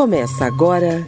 Começa 0.00 0.46
agora 0.46 1.06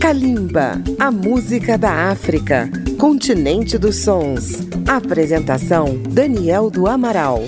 Kalimba, 0.00 0.82
a 0.98 1.12
música 1.12 1.78
da 1.78 2.10
África, 2.10 2.68
continente 2.98 3.78
dos 3.78 4.02
sons. 4.02 4.66
Apresentação 4.84 5.96
Daniel 6.10 6.68
do 6.68 6.88
Amaral. 6.88 7.44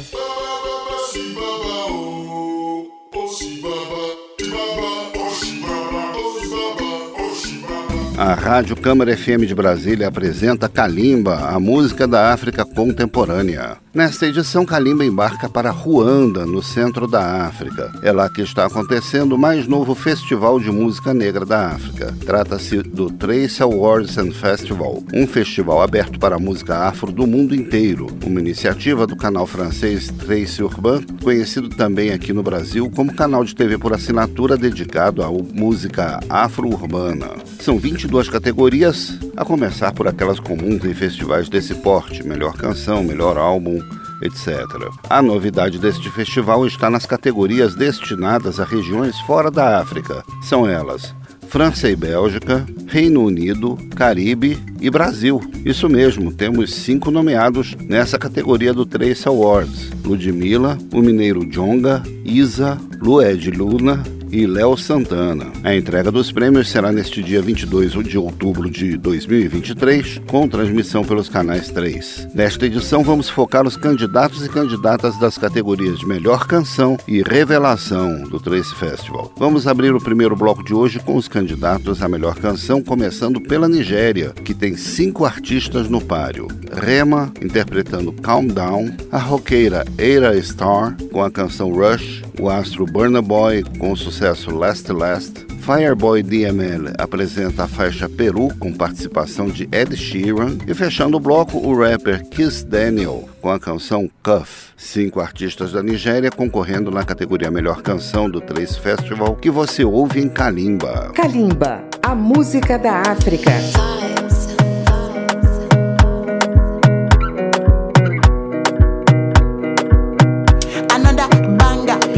A 8.16 8.34
Rádio 8.34 8.76
Câmara 8.76 9.16
FM 9.16 9.46
de 9.48 9.56
Brasília 9.56 10.06
apresenta 10.06 10.68
Kalimba, 10.68 11.48
a 11.48 11.58
música 11.58 12.06
da 12.06 12.32
África 12.32 12.64
contemporânea. 12.64 13.78
Nesta 13.98 14.28
edição, 14.28 14.64
Kalimba 14.64 15.04
embarca 15.04 15.48
para 15.48 15.72
Ruanda, 15.72 16.46
no 16.46 16.62
centro 16.62 17.08
da 17.08 17.44
África. 17.46 17.90
É 18.00 18.12
lá 18.12 18.30
que 18.30 18.42
está 18.42 18.64
acontecendo 18.64 19.32
o 19.32 19.38
mais 19.38 19.66
novo 19.66 19.92
festival 19.92 20.60
de 20.60 20.70
música 20.70 21.12
negra 21.12 21.44
da 21.44 21.70
África. 21.70 22.14
Trata-se 22.24 22.80
do 22.80 23.10
Trace 23.10 23.60
Awards 23.60 24.16
and 24.16 24.30
Festival, 24.30 25.02
um 25.12 25.26
festival 25.26 25.82
aberto 25.82 26.16
para 26.16 26.36
a 26.36 26.38
música 26.38 26.76
afro 26.76 27.10
do 27.10 27.26
mundo 27.26 27.56
inteiro, 27.56 28.06
uma 28.24 28.38
iniciativa 28.38 29.04
do 29.04 29.16
canal 29.16 29.48
francês 29.48 30.06
Trace 30.06 30.62
Urban, 30.62 31.02
conhecido 31.20 31.68
também 31.68 32.12
aqui 32.12 32.32
no 32.32 32.44
Brasil 32.44 32.88
como 32.94 33.12
canal 33.12 33.44
de 33.44 33.52
TV 33.52 33.78
por 33.78 33.92
assinatura 33.92 34.56
dedicado 34.56 35.24
à 35.24 35.28
música 35.28 36.20
afro-urbana. 36.28 37.30
São 37.58 37.76
22 37.76 38.28
categorias, 38.28 39.18
a 39.36 39.44
começar 39.44 39.92
por 39.92 40.06
aquelas 40.06 40.38
comuns 40.38 40.84
em 40.84 40.94
festivais 40.94 41.48
desse 41.48 41.74
porte: 41.74 42.24
melhor 42.24 42.54
canção, 42.56 43.02
melhor 43.02 43.36
álbum, 43.36 43.87
etc. 44.22 44.64
A 45.08 45.22
novidade 45.22 45.78
deste 45.78 46.10
festival 46.10 46.66
está 46.66 46.90
nas 46.90 47.06
categorias 47.06 47.74
destinadas 47.74 48.60
a 48.60 48.64
regiões 48.64 49.18
fora 49.20 49.50
da 49.50 49.78
África. 49.78 50.22
São 50.42 50.66
elas: 50.68 51.14
França 51.48 51.88
e 51.88 51.96
Bélgica, 51.96 52.66
Reino 52.86 53.24
Unido, 53.24 53.78
Caribe 53.96 54.58
e 54.80 54.90
Brasil. 54.90 55.40
Isso 55.64 55.88
mesmo, 55.88 56.32
temos 56.32 56.74
cinco 56.74 57.10
nomeados 57.10 57.74
nessa 57.88 58.18
categoria 58.18 58.74
do 58.74 58.84
Trace 58.84 59.26
Awards: 59.26 59.90
Ludmilla, 60.04 60.76
o 60.92 61.00
mineiro 61.00 61.44
Jonga, 61.48 62.02
Isa, 62.24 62.78
Lued 63.00 63.50
Luna, 63.50 64.02
e 64.30 64.46
Léo 64.46 64.76
Santana. 64.76 65.46
A 65.64 65.74
entrega 65.74 66.10
dos 66.10 66.30
prêmios 66.30 66.68
será 66.68 66.92
neste 66.92 67.22
dia 67.22 67.40
22 67.40 67.92
de 68.06 68.18
outubro 68.18 68.70
de 68.70 68.96
2023, 68.96 70.20
com 70.26 70.48
transmissão 70.48 71.04
pelos 71.04 71.28
canais 71.28 71.68
3. 71.70 72.28
Nesta 72.34 72.66
edição, 72.66 73.02
vamos 73.02 73.28
focar 73.28 73.66
os 73.66 73.76
candidatos 73.76 74.44
e 74.44 74.48
candidatas 74.48 75.18
das 75.18 75.38
categorias 75.38 75.98
de 75.98 76.06
Melhor 76.06 76.46
Canção 76.46 76.96
e 77.06 77.22
Revelação 77.22 78.22
do 78.24 78.38
Trace 78.38 78.74
Festival. 78.74 79.32
Vamos 79.36 79.66
abrir 79.66 79.94
o 79.94 80.00
primeiro 80.00 80.36
bloco 80.36 80.64
de 80.64 80.74
hoje 80.74 80.98
com 80.98 81.16
os 81.16 81.28
candidatos 81.28 82.02
à 82.02 82.08
Melhor 82.08 82.36
Canção, 82.36 82.82
começando 82.82 83.40
pela 83.40 83.68
Nigéria, 83.68 84.30
que 84.44 84.54
tem 84.54 84.76
cinco 84.76 85.24
artistas 85.24 85.88
no 85.88 86.00
páreo. 86.00 86.48
Rema, 86.72 87.32
interpretando 87.42 88.12
Calm 88.12 88.46
Down, 88.46 88.94
a 89.10 89.18
roqueira 89.18 89.84
Eira 89.96 90.40
Star, 90.42 90.96
com 91.10 91.22
a 91.22 91.30
canção 91.30 91.72
Rush, 91.72 92.22
o 92.38 92.48
astro 92.48 92.84
Burna 92.84 93.22
Boy, 93.22 93.64
com 93.78 93.96
sucesso 93.96 94.17
Last 94.20 94.92
Last, 94.92 95.46
Fireboy 95.60 96.24
DML 96.24 96.92
apresenta 96.98 97.64
a 97.64 97.68
faixa 97.68 98.08
Peru 98.08 98.48
com 98.58 98.72
participação 98.72 99.48
de 99.48 99.68
Ed 99.70 99.96
Sheeran 99.96 100.58
e 100.66 100.74
fechando 100.74 101.16
o 101.16 101.20
bloco 101.20 101.56
o 101.58 101.78
rapper 101.78 102.28
Kiss 102.28 102.66
Daniel 102.66 103.28
com 103.40 103.48
a 103.48 103.60
canção 103.60 104.10
Cuff. 104.20 104.72
Cinco 104.76 105.20
artistas 105.20 105.70
da 105.70 105.84
Nigéria 105.84 106.32
concorrendo 106.32 106.90
na 106.90 107.04
categoria 107.04 107.48
Melhor 107.48 107.80
Canção 107.80 108.28
do 108.28 108.40
Trace 108.40 108.80
Festival 108.80 109.36
que 109.36 109.50
você 109.50 109.84
ouve 109.84 110.20
em 110.20 110.28
Kalimba. 110.28 111.12
Kalimba, 111.14 111.84
a 112.02 112.14
música 112.14 112.76
da 112.76 113.02
África. 113.02 113.52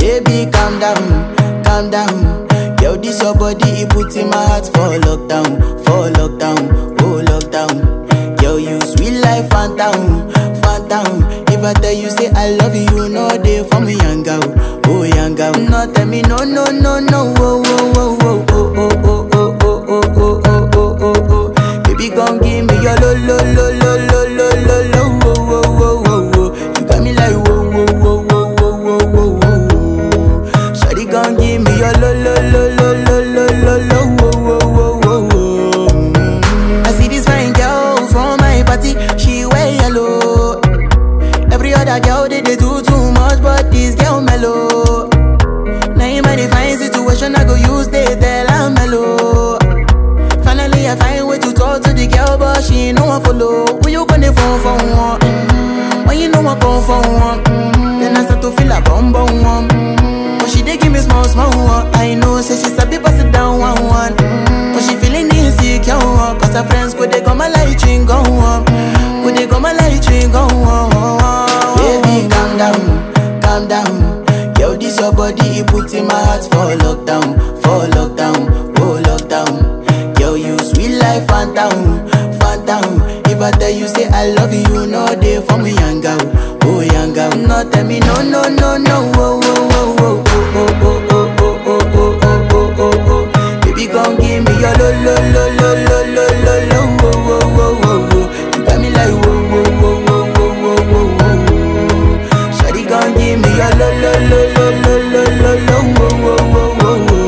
Baby, 0.01 0.51
calm 0.51 0.79
down, 0.79 1.30
calm 1.71 1.89
down. 1.91 2.49
Yo, 2.83 2.97
this 2.97 3.23
your 3.23 3.35
body, 3.35 3.69
it 3.83 3.91
puts 3.91 4.17
in 4.17 4.29
my 4.29 4.43
heart 4.51 4.67
for 4.67 4.91
lockdown, 5.07 5.51
for 5.85 6.11
lockdown, 6.19 6.61
oh 7.03 7.23
lockdown. 7.31 8.43
Yo, 8.43 8.57
you 8.57 8.81
sweet 8.81 9.21
life, 9.21 9.49
phantom, 9.51 10.29
phantom. 10.63 11.23
If 11.55 11.63
I 11.63 11.73
tell 11.75 11.93
you 11.93 12.11
say 12.11 12.31
I 12.35 12.51
love 12.57 12.75
you, 12.75 12.89
you 12.97 13.09
know 13.11 13.29
they 13.39 13.63
for 13.69 13.81
me, 13.81 13.95
young 13.97 14.23
girl, 14.25 14.43
oh 14.87 15.03
young 15.05 15.35
girl. 15.37 15.53
No, 15.55 15.87
tell 15.93 16.07
me 16.07 16.23
no, 16.23 16.39
no, 16.39 16.65
no, 16.67 16.99
no, 16.99 17.35
oh, 17.39 17.63
oh, 17.65 17.93
oh, 17.95 18.49
oh, 18.51 18.73
oh, 18.75 18.99
oh, 19.05 19.29
oh, 19.33 19.61
oh, 19.61 19.61
oh, 19.63 20.03
oh, 20.17 20.17
oh, 20.17 20.41
oh, 20.45 20.99
oh, 21.01 21.25
oh. 21.31 21.55
oh. 21.57 21.83
Baby, 21.85 22.09
gon' 22.11 22.39
give 22.41 22.65
me 22.67 22.75
your 22.83 22.97
lo, 22.99 23.13
lo, 23.15 23.37
lo, 23.37 23.71
lo, 23.71 23.71
lo, 23.71 23.93
lo, 24.09 24.11
lo, 24.11 24.20
I 56.81 56.87
for 56.87 57.03
one, 57.13 57.45
mm-hmm. 57.45 58.01
then 58.01 58.17
I 58.17 58.25
start 58.25 58.41
to 58.43 58.51
feel 58.53 58.73
a 58.73 58.81
bum 58.81 59.13
bum 59.13 59.43
one. 59.43 59.69
Mm-hmm. 59.69 60.39
But 60.39 60.49
she 60.51 60.63
dey 60.63 60.77
give 60.79 60.93
me 60.93 60.99
small 61.01 61.25
small 61.25 61.51
one. 61.53 61.95
I 61.95 62.15
know, 62.15 62.41
say 62.41 62.57
she 62.57 62.71
sabi 62.75 62.99
pass 62.99 63.21
it 63.21 63.31
down 63.33 63.59
one 63.61 63.77
one. 63.85 64.13
Mm-hmm. 64.17 64.73
But 64.73 64.83
she 64.83 64.97
feeling 64.97 65.29
insecure 65.29 65.99
one, 65.99 66.41
cause 66.41 66.55
her 66.55 66.65
friends 66.65 66.95
go 66.95 67.07
they 67.07 67.21
come 67.21 67.39
my 67.39 67.49
light 67.49 67.83
ring 67.85 68.07
go 68.07 68.17
on, 68.17 68.65
go 68.65 69.31
they 69.31 69.47
come 69.47 69.63
my 69.63 69.73
light 69.73 70.07
ring 70.09 70.33
go 70.33 70.41
on. 70.49 71.77
Baby, 71.77 72.29
calm 72.33 72.57
down, 72.57 72.81
calm 73.43 73.69
down. 73.69 74.25
Yo, 74.59 74.75
this 74.77 74.99
your 74.99 75.13
body, 75.13 75.61
it 75.61 75.67
puts 75.67 75.93
in 75.93 76.07
my 76.07 76.15
heart 76.25 76.45
for 76.45 76.73
lockdown, 76.81 77.37
for 77.61 77.85
lockdown, 77.93 78.73
oh 78.81 79.01
lockdown. 79.05 80.19
Yo, 80.19 80.35
you 80.35 80.57
sweet 80.59 80.97
life, 80.99 81.27
phantom, 81.29 81.71
phantom. 81.71 81.90
I 83.43 83.51
tell 83.53 83.71
you 83.71 83.89
say 83.89 84.07
I 84.09 84.33
love 84.35 84.53
you, 84.53 84.87
know 84.87 85.07
they 85.17 85.41
for 85.41 85.57
me, 85.59 85.73
young 85.73 86.01
girl, 86.03 86.19
oh 86.65 86.81
young 86.81 87.13
girl. 87.15 87.31
No, 87.37 87.69
tell 87.71 87.85
me 87.87 87.99
no, 88.01 88.15
no, 88.23 88.43
no, 88.49 88.77
no, 88.77 89.11
oh, 89.17 89.41
oh, 89.43 89.69
oh, 89.71 89.95
oh, 89.99 90.23
oh, 90.55 90.69
oh, 90.81 91.01
oh, 91.11 91.29
oh, 91.41 91.59
oh, 91.67 91.81
oh, 91.95 92.19
oh, 92.23 92.51
oh, 92.53 92.75
oh, 92.79 92.95
oh. 93.09 93.61
Baby, 93.63 93.87
gon' 93.87 94.17
give 94.17 94.45
me 94.45 94.53
your 94.61 94.75
lo, 94.77 94.91
lo, 95.05 95.15
lo, 95.33 95.45
lo, 95.57 95.71
lo, 95.89 95.99
lo, 96.15 96.25
lo, 96.45 96.55
lo, 96.69 96.81
oh, 97.01 97.17
oh, 97.17 97.41
oh, 97.41 97.81
oh, 97.85 98.13
oh. 98.13 98.25
You 98.57 98.61
got 98.65 98.77
me 98.81 98.89
like 98.91 99.15
whoa, 99.25 99.35
whoa, 99.51 99.65
whoa, 99.81 99.97
whoa, 100.05 100.25
whoa, 100.37 100.53
whoa, 100.61 100.81
whoa, 100.91 101.09
whoa. 101.17 102.53
Shawty 102.57 102.83
gon' 102.89 103.11
give 103.17 103.39
me 103.41 103.49
your 103.57 103.73
lo, 103.81 103.89
lo, 104.03 104.13
lo, 104.29 104.41
lo, 104.55 104.67
lo, 104.85 104.95
lo, 105.13 105.23
lo, 105.41 105.53
lo, 105.65 105.79
oh, 105.97 106.13
oh, 106.29 106.45
oh, 106.53 106.85
oh, 106.85 107.09
oh. 107.11 107.27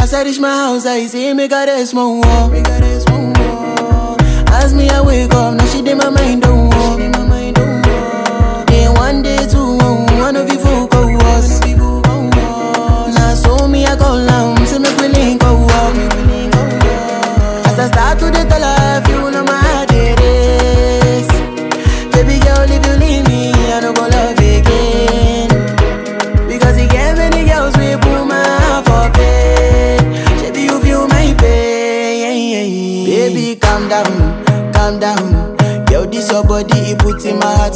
As 0.00 0.10
I 0.14 0.22
reach 0.22 0.38
my 0.38 0.48
house, 0.54 0.86
I 0.86 1.06
see 1.06 1.32
me 1.34 1.48
got 1.48 1.68
a 1.68 1.84
small 1.86 2.20
wall. 2.20 2.50
Me 4.84 4.90
I 4.90 5.00
wake 5.00 5.32
up, 5.34 5.54
now 5.54 5.66
she 5.66 5.82
did 5.82 5.96
my 5.96 6.10
mind 6.10 6.43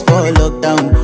for 0.02 0.32
lockdown, 0.32 0.97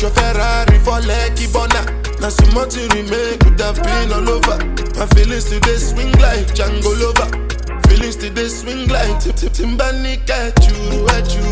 your 0.00 0.10
Ferrari 0.10 0.78
for 0.80 1.00
Lekki 1.04 1.52
Bona. 1.52 1.82
Now 2.20 2.28
so 2.30 2.46
much 2.52 2.76
you 2.76 2.88
remain 2.88 3.38
could 3.38 3.60
have 3.60 3.76
been 3.82 4.12
all 4.12 4.28
over. 4.28 4.56
My 4.96 5.06
feelings 5.14 5.44
today 5.44 5.76
swing 5.76 6.12
like 6.20 6.46
Django 6.56 6.92
Lover. 6.96 7.28
Feelings 7.88 8.16
today 8.16 8.48
swing 8.48 8.88
like 8.88 9.20
Tip 9.20 9.36
Tip 9.36 9.52
Timbani 9.52 10.16
at 10.30 10.56
you, 10.64 11.06
at 11.08 11.28
you. 11.34 11.44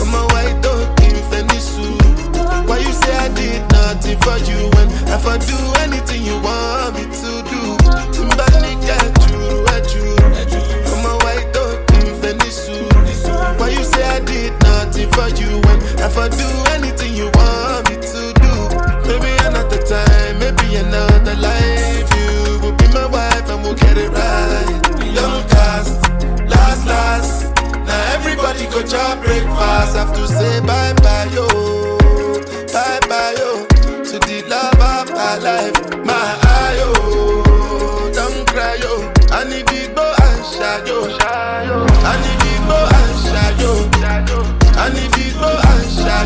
I'm 0.00 0.14
a 0.14 0.22
white 0.32 0.62
dog 0.62 0.88
in 1.04 1.16
Fendi 1.28 1.60
suit. 1.60 2.00
Why 2.68 2.78
you 2.78 2.92
say 2.92 3.16
I 3.16 3.28
did 3.34 3.60
nothing 3.72 4.18
for 4.20 4.38
you 4.48 4.70
when 4.72 4.88
if 5.12 5.26
I 5.26 5.36
do 5.36 5.58
anything 5.84 6.22
you 6.24 6.40
want 6.40 6.94
me 6.96 7.04
to 7.04 7.32
do? 7.52 7.60
Timbani 8.16 8.72
at 8.88 9.12
you, 9.28 9.66
at 9.76 9.88
you. 9.94 10.16
I'm 10.88 11.04
a 11.04 11.14
white 11.24 11.52
dog 11.52 11.80
in 12.00 12.16
Fendi 12.20 12.50
suit. 12.50 12.92
Why 13.60 13.68
you 13.70 13.84
say 13.84 14.04
I 14.04 14.20
did 14.20 14.52
nothing 14.62 15.10
for 15.12 15.28
you 15.36 15.60
when 15.66 15.78
if 16.00 16.16
I 16.16 16.28
do 16.28 16.48
anything 16.74 17.14
you 17.14 17.26
want 17.34 17.88
me 17.90 17.96
to 17.96 18.22
do. 18.42 18.54
Maybe 19.08 19.30
another 19.46 19.80
time, 19.82 20.38
maybe 20.38 20.76
another 20.76 21.34
life. 21.36 22.08
You 22.16 22.58
will 22.60 22.72
be 22.72 22.86
my 22.94 23.06
wife 23.06 23.48
and 23.48 23.62
we'll 23.62 23.74
get 23.74 23.96
it 23.98 24.10
right. 24.10 24.82
Long 25.14 25.42
cast, 25.48 25.92
last, 26.48 26.86
last. 26.86 27.54
Now 27.86 28.14
everybody 28.14 28.64
go 28.66 28.82
job 28.82 29.22
breakfast. 29.22 29.96
Have 29.96 30.12
to 30.14 30.26
say 30.28 30.60
bye 30.60 30.92
bye, 31.02 31.28
yo. 31.32 31.46
Bye 32.72 33.00
bye, 33.08 33.34
yo. 33.38 33.66
To 34.08 34.18
the 34.18 34.44
love 34.48 34.80
of 34.80 35.10
my 35.14 35.36
life. 35.38 35.76
My 36.04 36.28
eye, 36.42 36.76
yo. 36.80 38.12
Don't 38.12 38.46
cry, 38.48 38.74
yo. 38.76 39.12
I 39.30 39.44
need 39.44 39.66
to 39.66 39.88
go 39.94 40.06
and 40.26 40.44
shadow. 40.54 41.02
I 41.20 42.14
need 42.24 42.40
to 42.44 42.52
go 42.68 42.78
and 42.98 43.14
shadow. 43.28 43.76
I 44.80 44.90
need 44.94 45.12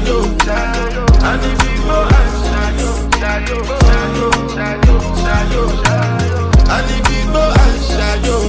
shadow. 0.00 1.04
And 1.22 1.44
if 1.44 1.60
you 1.68 1.76
go 1.84 1.98
and 2.02 2.32
shadow, 2.48 2.92
shadow, 3.20 3.60
shadow, 3.84 4.30
shadow, 4.56 5.66
shadow. 5.84 6.44
And 6.72 6.90
if 6.96 7.06
you 7.12 7.22
go 7.32 7.44
and 7.60 7.78
shadow, 7.84 8.40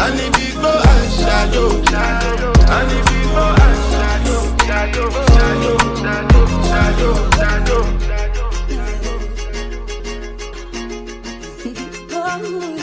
and 0.00 0.20
if 0.20 0.34
you 0.40 0.52
go 0.60 0.72
and 0.72 1.12
shadow, 1.12 1.68
and 2.72 2.92
if 2.92 3.06
you 3.12 3.24
go 3.28 3.44
and 3.60 3.78
shadow, 3.92 4.40
shadow, 4.66 5.08
shadow, 5.36 5.76
shadow, 6.00 6.44
shadow, 6.64 7.12
shadow. 7.36 7.84
shadow. 8.00 9.16
Oh, 12.10 12.77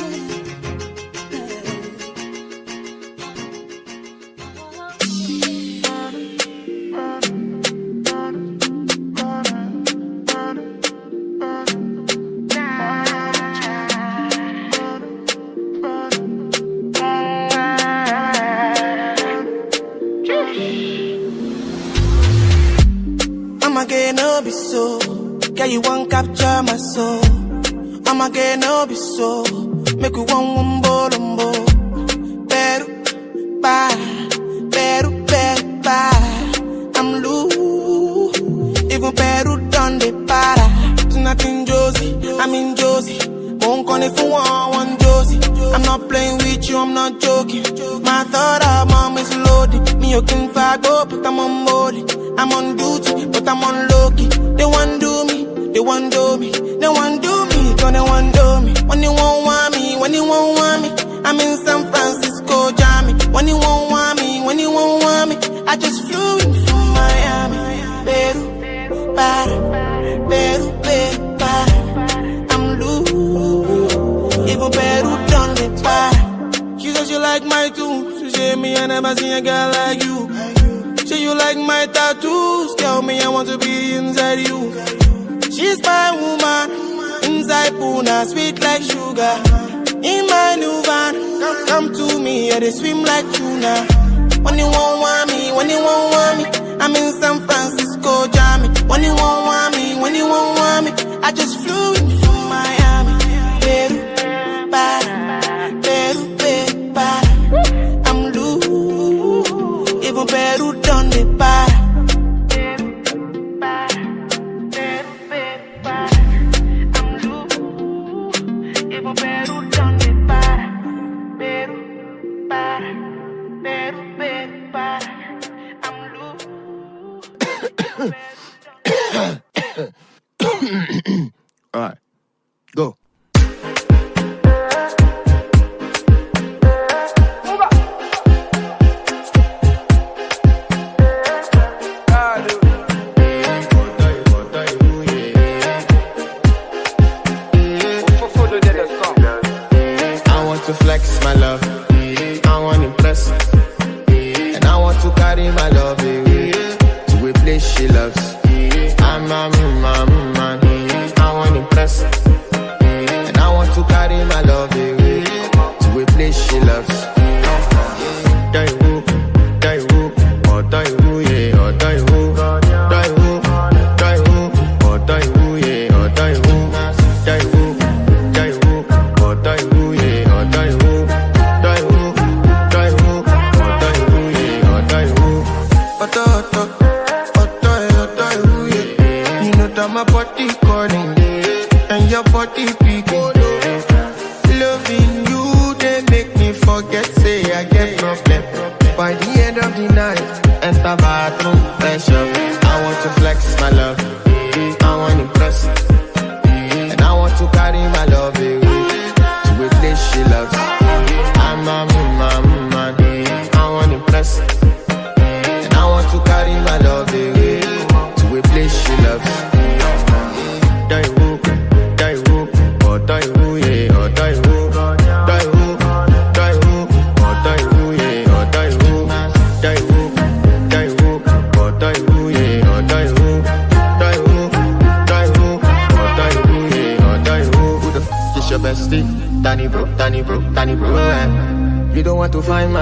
me 111.10 111.26
para. 111.38 111.85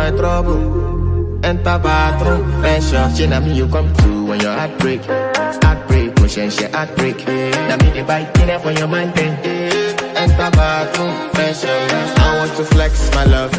my 0.04 0.12
trouble. 0.18 1.46
Enter 1.46 1.80
bathroom, 1.80 2.44
venture. 2.62 3.10
She 3.16 3.28
know 3.28 3.40
me 3.40 3.54
you 3.54 3.68
come 3.68 3.94
to 4.02 4.26
when 4.26 4.40
your 4.42 4.52
heart 4.52 4.78
break, 4.80 5.02
heart 5.64 5.88
break, 5.88 6.16
push 6.16 6.38
and 6.38 6.52
she 6.52 6.66
heart 6.66 6.90
break. 6.98 7.18
Na 7.68 7.76
me 7.82 7.90
the 7.96 8.04
bike 8.06 8.38
in 8.40 8.60
for 8.60 8.72
your 8.72 8.88
mind 8.88 9.14
then. 9.16 9.34
Enter 10.24 10.50
bathroom, 10.58 11.14
venture. 11.34 11.80
I 12.26 12.38
want 12.38 12.52
to 12.58 12.64
flex 12.74 12.92
my 13.16 13.26
love, 13.36 13.54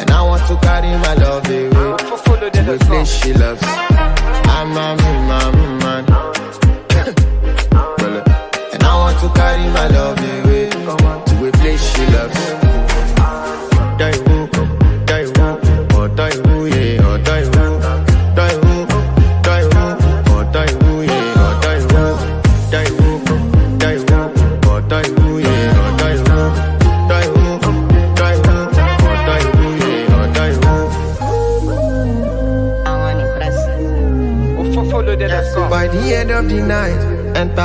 and 0.00 0.10
I 0.10 0.20
want 0.28 0.44
to 0.50 0.56
carry 0.66 0.92
my 1.06 1.14
love 1.14 1.46
away. 1.50 1.68
the 2.68 2.76
place 2.86 3.10
she 3.20 3.32
loves, 3.32 3.62
I'm 4.56 4.70
a 4.70 4.86
man, 4.96 5.28
man, 5.28 5.78
man. 5.82 6.07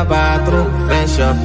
quatro, 0.07 0.65
fecha. 0.88 1.36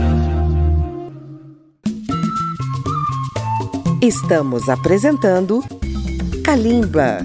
Estamos 4.01 4.69
apresentando 4.69 5.63
Kalimba. 6.45 7.21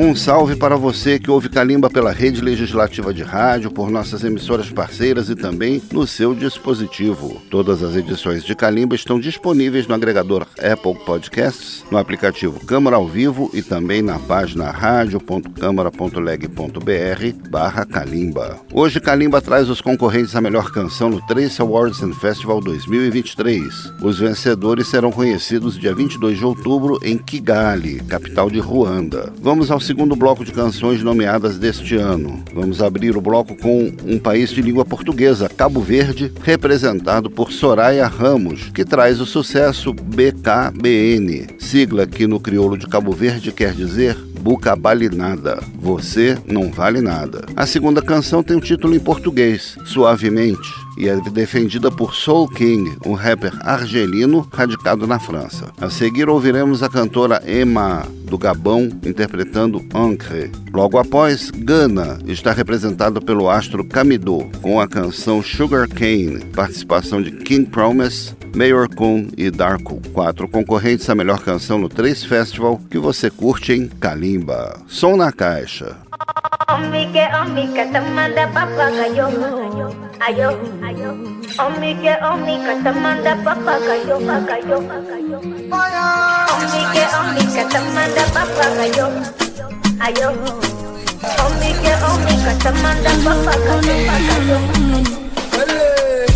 Um 0.00 0.14
salve 0.14 0.54
para 0.54 0.76
você 0.76 1.18
que 1.18 1.28
ouve 1.28 1.48
Calimba 1.48 1.90
pela 1.90 2.12
rede 2.12 2.40
legislativa 2.40 3.12
de 3.12 3.24
rádio, 3.24 3.68
por 3.68 3.90
nossas 3.90 4.22
emissoras 4.22 4.70
parceiras 4.70 5.28
e 5.28 5.34
também 5.34 5.82
no 5.90 6.06
seu 6.06 6.36
dispositivo. 6.36 7.42
Todas 7.50 7.82
as 7.82 7.96
edições 7.96 8.44
de 8.44 8.54
Calimba 8.54 8.94
estão 8.94 9.18
disponíveis 9.18 9.88
no 9.88 9.96
agregador 9.96 10.46
Apple 10.56 10.94
Podcasts, 11.04 11.84
no 11.90 11.98
aplicativo 11.98 12.64
Câmara 12.64 12.94
ao 12.94 13.08
Vivo 13.08 13.50
e 13.52 13.60
também 13.60 14.00
na 14.00 14.20
página 14.20 14.70
radio.câmara.leg.br 14.70 17.50
barra 17.50 17.84
Calimba. 17.84 18.60
Hoje 18.72 19.00
Calimba 19.00 19.42
traz 19.42 19.68
os 19.68 19.80
concorrentes 19.80 20.36
à 20.36 20.40
melhor 20.40 20.70
canção 20.70 21.10
no 21.10 21.20
Trace 21.26 21.60
Awards 21.60 22.04
and 22.04 22.12
Festival 22.12 22.60
2023. 22.60 23.94
Os 24.00 24.20
vencedores 24.20 24.86
serão 24.86 25.10
conhecidos 25.10 25.76
dia 25.76 25.92
22 25.92 26.38
de 26.38 26.44
outubro 26.44 27.00
em 27.02 27.18
Kigali, 27.18 28.00
capital 28.04 28.48
de 28.48 28.60
Ruanda. 28.60 29.32
Vamos 29.42 29.72
ao 29.72 29.87
segundo 29.88 30.14
bloco 30.14 30.44
de 30.44 30.52
canções 30.52 31.02
nomeadas 31.02 31.56
deste 31.56 31.96
ano. 31.96 32.44
Vamos 32.52 32.82
abrir 32.82 33.16
o 33.16 33.22
bloco 33.22 33.56
com 33.56 33.90
um 34.04 34.18
país 34.18 34.50
de 34.50 34.60
língua 34.60 34.84
portuguesa, 34.84 35.48
Cabo 35.48 35.80
Verde, 35.80 36.30
representado 36.42 37.30
por 37.30 37.50
Soraya 37.50 38.06
Ramos, 38.06 38.68
que 38.68 38.84
traz 38.84 39.18
o 39.18 39.24
sucesso 39.24 39.94
BKBN, 39.94 41.46
sigla 41.58 42.06
que 42.06 42.26
no 42.26 42.38
crioulo 42.38 42.76
de 42.76 42.86
Cabo 42.86 43.12
Verde 43.12 43.50
quer 43.50 43.72
dizer 43.72 44.14
Buca 44.40 44.74
Vale 44.74 45.08
Nada. 45.08 45.62
Você 45.78 46.38
não 46.46 46.70
vale 46.70 47.00
nada. 47.00 47.44
A 47.56 47.66
segunda 47.66 48.00
canção 48.00 48.42
tem 48.42 48.56
um 48.56 48.60
título 48.60 48.94
em 48.94 49.00
português, 49.00 49.76
Suavemente, 49.84 50.72
e 50.96 51.08
é 51.08 51.16
defendida 51.30 51.90
por 51.90 52.14
Soul 52.14 52.48
King, 52.48 52.96
um 53.06 53.12
rapper 53.12 53.52
argelino 53.60 54.48
radicado 54.52 55.06
na 55.06 55.18
França. 55.18 55.70
A 55.80 55.88
seguir 55.88 56.28
ouviremos 56.28 56.82
a 56.82 56.88
cantora 56.88 57.42
Emma 57.46 58.06
do 58.24 58.36
Gabão 58.36 58.88
interpretando 59.04 59.84
Ancre. 59.94 60.50
Logo 60.72 60.98
após, 60.98 61.50
Gana 61.50 62.18
está 62.26 62.52
representada 62.52 63.20
pelo 63.20 63.48
astro 63.48 63.84
Camido 63.84 64.50
com 64.60 64.80
a 64.80 64.88
canção 64.88 65.42
Sugar 65.42 65.88
Cane, 65.88 66.44
participação 66.46 67.22
de 67.22 67.30
King 67.30 67.68
Promise, 67.70 68.36
Mayor 68.54 68.88
Kun 68.88 69.28
e 69.36 69.50
Darko, 69.50 70.00
quatro 70.12 70.48
concorrentes 70.48 71.08
à 71.08 71.14
melhor 71.14 71.40
canção 71.40 71.78
no 71.78 71.88
Trace 71.88 72.26
Festival 72.26 72.80
que 72.90 72.98
você 72.98 73.30
curte 73.30 73.72
em 73.72 73.86
carimba, 74.28 74.76
som 74.86 75.16
na 75.16 75.32
caixa. 75.32 75.96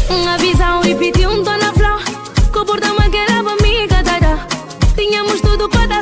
Uma 0.09 0.39
visão 0.39 0.85
e 0.85 0.95
pediu 0.95 1.31
um 1.31 1.43
dona 1.43 1.73
flor, 1.75 2.03
que 2.53 2.59
o 2.59 2.65
bordão 2.65 2.97
amiga. 2.99 3.23
Tínhamos 4.97 5.41
tudo 5.41 5.69
para 5.69 5.87
dar 5.87 6.02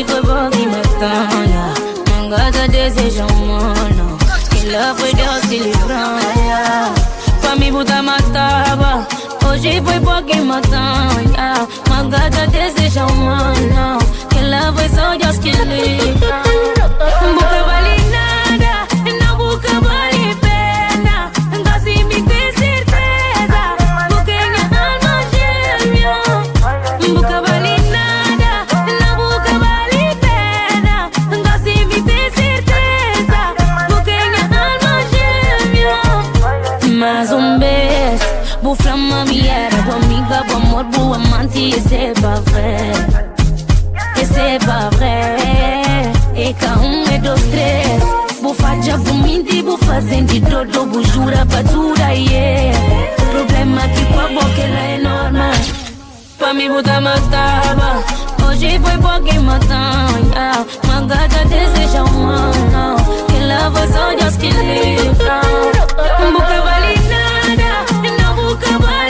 hivyo 0.00 0.22
bogi 0.22 0.66
mekana 0.66 1.74
mwangaza 2.08 2.68
deseja 2.68 3.26
umona 3.26 4.04
ilafedosilibraya 4.62 6.88
pamibuta 7.42 8.02
mataba 8.02 9.06
hoje 9.44 9.80
oh, 9.80 9.84
foi 9.84 9.98
bogi 10.00 10.40
matana 10.40 11.66
mwangaza 11.88 12.46
deseja 12.46 13.06
umona 13.06 13.98
ilafesojaskilibra 14.40 16.44
dit 41.70 41.80
c'est 41.88 42.20
pas 42.20 42.40
vrai. 42.50 42.76
Et 44.20 44.24
c'est 44.24 44.66
pas 44.66 44.88
vrai. 44.96 45.36
E 46.36 46.54
ca 46.54 46.74
um 46.78 47.04
é 47.12 47.18
dois, 47.18 47.34
três 47.50 48.00
Bufaja, 48.40 48.96
bumindi, 48.96 49.62
Vou 49.62 49.76
Dodo, 50.48 50.86
bujura, 50.86 51.44
jura 51.70 52.14
yeah. 52.14 52.78
Problema 53.30 53.82
que 53.88 54.04
com 54.06 54.20
a 54.20 54.28
boca 54.28 54.60
ela 54.60 54.78
é 54.78 54.98
normal 54.98 55.52
Pra 56.38 56.54
me 56.54 56.68
mudar 56.68 57.00
matava 57.00 58.02
Hoje 58.46 58.80
foi 58.80 58.96
porque 58.98 59.30
quem 59.30 59.40
yeah. 59.40 60.64
Uma 60.84 61.00
gata 61.02 61.44
deseja 61.44 62.04
uma 62.04 62.50
não 62.72 62.96
Que 63.26 63.44
lava 63.44 63.86
só 63.88 64.16
Deus 64.16 64.36
que 64.36 64.50
livra 64.50 65.40
Não 66.20 66.32
vou 66.32 66.40
cavalinada 66.40 67.70
Não 68.22 68.36
vou 68.36 68.56
cavalinada 68.56 69.09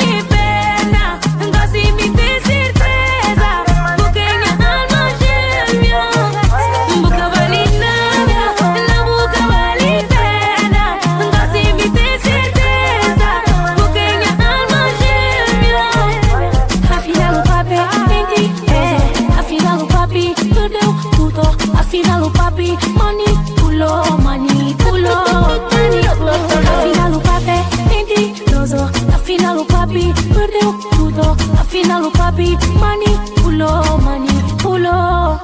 O 31.99 32.11
papi 32.13 32.57
manipulou, 32.79 33.99
manipulou. 33.99 35.39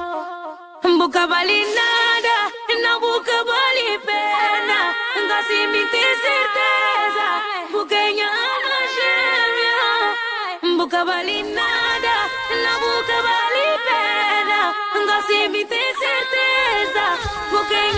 Boca 0.97 1.27
vale 1.27 1.65
nada, 1.79 2.35
não 2.83 2.99
boca 2.99 3.37
vale 3.43 3.99
pena. 3.99 4.79
Me 5.71 5.85
certeza, 6.25 7.27
minha 8.11 8.27
alma 8.27 8.79
gêmea. 8.95 10.77
Boca 10.77 11.05
vale 11.05 11.43
nada, 11.43 12.15
não 12.63 12.79
boca 12.79 13.17
vale 13.27 13.67
pena. 13.87 14.59
Me 15.49 15.65
certeza, 16.03 17.05
porque 17.51 17.96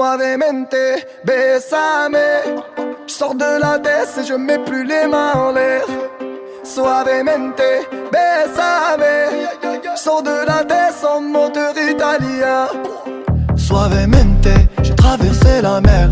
Suavemente, 0.00 1.04
bésame. 1.26 2.16
Je 3.06 3.12
sors 3.12 3.34
de 3.34 3.60
la 3.60 3.76
baisse 3.76 4.16
et 4.18 4.26
je 4.26 4.32
mets 4.32 4.58
plus 4.58 4.82
les 4.82 5.06
mains 5.06 5.34
en 5.34 5.52
l'air. 5.52 5.84
Suavemente, 6.64 7.60
bésame. 8.10 9.04
Je 9.62 10.00
sors 10.00 10.22
de 10.22 10.46
la 10.46 10.64
baisse 10.64 11.04
en 11.04 11.20
moteur 11.20 11.74
italien. 11.76 12.68
Suavemente, 13.56 14.48
j'ai 14.82 14.94
traversé 14.94 15.60
la 15.60 15.82
mer. 15.82 16.08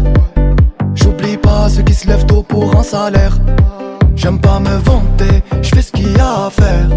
J'oublie 0.94 1.38
pas 1.38 1.70
ceux 1.70 1.82
qui 1.82 1.94
se 1.94 2.08
lèvent 2.08 2.26
tôt 2.26 2.42
pour 2.42 2.76
un 2.76 2.82
salaire. 2.82 3.38
J'aime 4.16 4.38
pas 4.38 4.60
me 4.60 4.76
vanter, 4.84 5.42
je 5.62 5.68
fais 5.74 5.80
ce 5.80 5.92
qu'il 5.92 6.14
y 6.14 6.20
a 6.20 6.44
à 6.44 6.50
faire. 6.50 6.90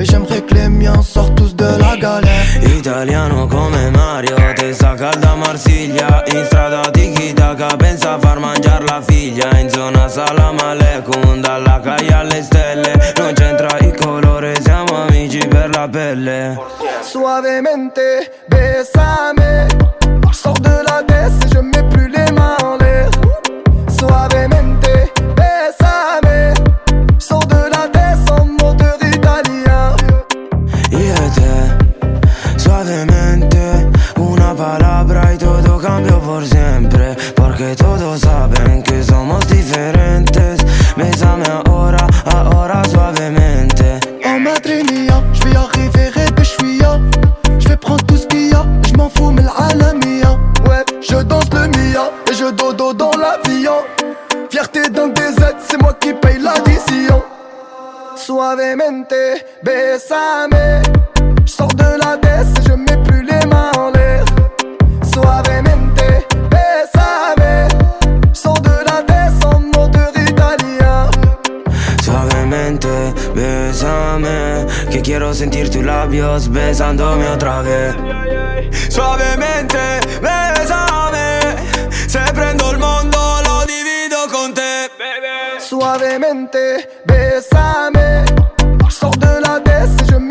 Et 0.00 0.04
j'aimerais 0.06 0.40
que 0.40 0.54
les 0.54 0.70
miens 0.70 1.02
sortent 1.02 1.34
tous 1.34 1.54
de 1.54 1.66
la 1.78 1.94
galère. 1.94 2.46
Italiano 2.78 3.46
come 3.46 3.90
Mario 3.90 4.34
Testa 4.56 4.94
calda 4.94 5.32
a 5.32 5.36
Marsiglia. 5.36 6.24
In 6.32 6.42
strada 6.46 6.90
tiki-taka 6.90 7.76
Pensa 7.76 8.14
a 8.14 8.18
far 8.18 8.38
mangiare 8.38 8.84
la 8.86 9.02
figlia. 9.02 9.50
In 9.60 9.68
zona 9.68 10.08
Salam 10.08 10.56
Aleikum 10.58 11.42
Dalla 11.42 11.80
caia 11.84 12.20
alle 12.20 12.42
stelle. 12.42 13.12
Non 13.18 13.34
c'entra 13.34 13.76
il 13.80 13.94
colore 13.94 14.54
Siamo 14.62 15.04
amici 15.06 15.46
per 15.46 15.68
la 15.68 15.86
pelle. 15.86 16.58
Suavemente 17.02 18.32
Besame. 18.48 19.66
Sors 20.32 20.58
de 20.60 20.82
la 20.86 21.02
baisse 21.02 21.38
je 21.52 21.58
mets 21.60 21.86
plus 21.90 22.08
les 22.08 22.32
mains 22.32 22.56
Je 51.10 51.16
danse 51.24 51.50
le 51.52 51.66
Mia 51.66 52.12
et 52.30 52.34
je 52.34 52.50
dodo 52.52 52.92
dans 52.92 53.10
l'avion. 53.10 53.78
Fierté 54.48 54.82
d'un 54.90 55.08
DZ, 55.08 55.56
c'est 55.68 55.80
moi 55.82 55.92
qui 55.98 56.12
paye 56.12 56.38
la 56.38 56.54
l'addition. 56.54 57.20
Suavemente, 58.14 59.12
besame. 59.64 60.82
Je 61.44 61.50
sors 61.50 61.74
de 61.74 61.98
la 61.98 62.16
déesse 62.16 62.54
et 62.60 62.68
je 62.68 62.74
mets 62.74 63.02
plus 63.08 63.22
les 63.22 63.44
mains 63.46 63.72
en 63.76 63.90
l'air. 63.90 64.24
Suavemente, 65.12 66.28
besame. 66.48 67.68
Je 68.32 68.38
sors 68.38 68.60
de 68.60 68.76
la 68.86 69.02
déesse 69.02 69.44
en 69.44 69.80
odeur 69.80 70.12
italien. 70.16 71.10
Suavemente, 72.04 73.14
besame. 73.34 74.66
Que 74.92 75.02
quiero 75.02 75.34
sentir 75.34 75.70
tus 75.70 75.82
labios 75.82 76.48
besándome 76.48 77.28
otra 77.28 77.62
vez. 77.62 77.96
Suavemente. 78.88 79.99
demente. 86.12 86.88
Je 88.88 88.94
sors 88.96 89.16
de 89.16 89.40
la 89.46 89.60
baisse 89.60 89.96
je 90.10 90.16
me 90.16 90.29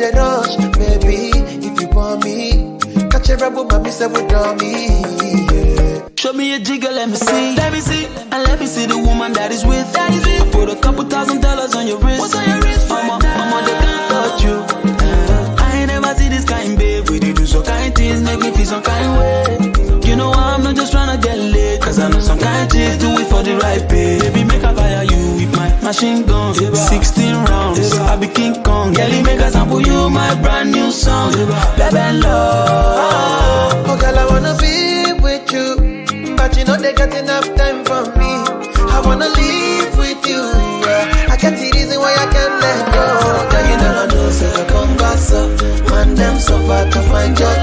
at 0.00 0.14
me, 0.14 0.20
know 0.20 0.42
the 0.42 0.56
rush. 0.56 0.56
Baby, 0.76 1.30
if 1.66 1.80
you 1.80 1.88
want 1.88 2.24
me, 2.24 2.78
catch 3.10 3.28
a 3.30 3.36
rebel, 3.36 3.64
mommy, 3.64 3.90
say, 3.90 4.06
with 4.06 4.60
me. 4.60 6.02
Show 6.16 6.32
me 6.32 6.54
a 6.54 6.58
jigger, 6.58 6.90
let 6.90 7.08
me 7.08 7.16
see. 7.16 7.54
Let 7.56 7.72
me 7.72 7.80
see. 7.80 8.06
And 8.06 8.44
let 8.44 8.58
me 8.58 8.66
see 8.66 8.86
the 8.86 8.96
woman 8.96 9.32
that 9.34 9.52
is 9.52 9.64
with. 9.64 9.92
That 9.92 10.12
is 10.12 10.24
with. 10.24 10.42
I 10.42 10.50
put 10.50 10.70
a 10.70 10.76
couple 10.80 11.04
thousand 11.04 11.40
dollars 11.42 11.74
on 11.74 11.86
your 11.86 11.98
wrist. 11.98 12.20
What's 12.20 12.34
on 12.34 12.48
your 12.48 12.60
wrist? 12.62 12.88
Mama, 12.88 13.18
mama, 13.22 13.62
they 13.66 13.76
can't 13.76 14.10
touch 14.10 14.42
you. 14.42 14.56
Uh, 15.04 15.56
I 15.58 15.76
ain't 15.80 15.88
never 15.88 16.14
see 16.14 16.28
this 16.28 16.44
kind, 16.44 16.78
babe. 16.78 17.08
We 17.10 17.20
do 17.20 17.46
so 17.46 17.62
kind 17.62 17.94
things, 17.94 18.22
make 18.22 18.40
me 18.40 18.50
feel 18.52 18.64
some 18.64 18.82
kind 18.82 19.18
way. 19.18 20.08
You 20.08 20.16
know 20.16 20.32
I'm 20.32 20.62
not 20.62 20.76
just 20.76 20.92
trying 20.92 21.14
to 21.14 21.26
get 21.26 21.38
laid. 21.38 21.82
Cause 21.82 21.98
I 21.98 22.08
know 22.08 22.20
some 22.20 22.38
kind 22.38 22.70
chicks 22.70 22.98
do 22.98 23.10
it 23.18 23.28
for 23.28 23.42
the 23.42 23.56
right 23.58 23.86
pay. 23.88 24.18
Baby, 24.20 24.44
make 24.44 24.62
a 24.62 24.74
fire 24.74 25.04
you 25.04 25.33
machine 25.94 26.26
gun. 26.26 26.54
16 26.54 27.34
rounds. 27.46 27.92
I 27.98 28.16
be 28.16 28.26
King 28.26 28.62
Kong. 28.62 28.94
Kelly, 28.94 29.22
make 29.22 29.38
a 29.40 29.50
sample 29.50 29.80
you 29.80 30.10
my 30.10 30.34
brand 30.42 30.72
new 30.72 30.90
song. 30.90 31.32
Baby, 31.78 32.18
love. 32.18 33.84
Oh, 33.88 33.96
girl, 34.00 34.18
I 34.18 34.26
wanna 34.26 34.54
be 34.58 35.12
with 35.22 35.52
you. 35.52 36.36
But 36.36 36.56
you 36.56 36.64
know 36.64 36.76
they 36.76 36.92
got 36.92 37.14
enough 37.14 37.46
time 37.54 37.84
for 37.84 38.02
me. 38.18 38.32
I 38.94 39.00
wanna 39.04 39.28
live 39.28 39.96
with 39.96 40.26
you. 40.26 40.42
I 41.32 41.36
got 41.40 41.54
the 41.60 41.70
reason 41.74 41.98
why 42.00 42.12
I 42.24 42.26
can't 42.34 42.56
let 42.64 42.80
go. 42.94 43.06
Girl, 43.50 43.66
you 43.70 43.76
never 43.86 44.06
know, 44.12 44.30
so 44.30 44.66
come 44.66 44.96
gossip. 44.96 45.48
Man, 45.90 46.14
them 46.14 46.38
so 46.40 46.58
far 46.66 46.84
to 46.90 47.00
find 47.10 47.38
your 47.38 47.54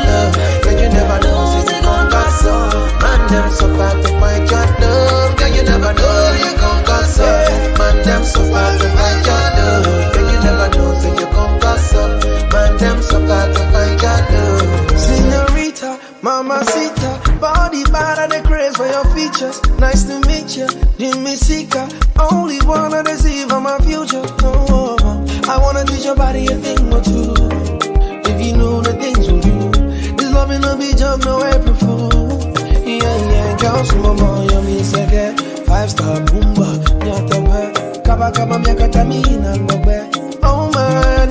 star 35.91 36.19
boomba, 36.25 36.67
nyata 37.05 37.37
be. 37.45 37.61
Kaba 38.05 38.31
kaba 38.31 38.59
miaka 38.59 38.87
tamina 38.87 39.51
ngobe. 39.57 39.97
Oh 40.43 40.69
man, 40.73 41.29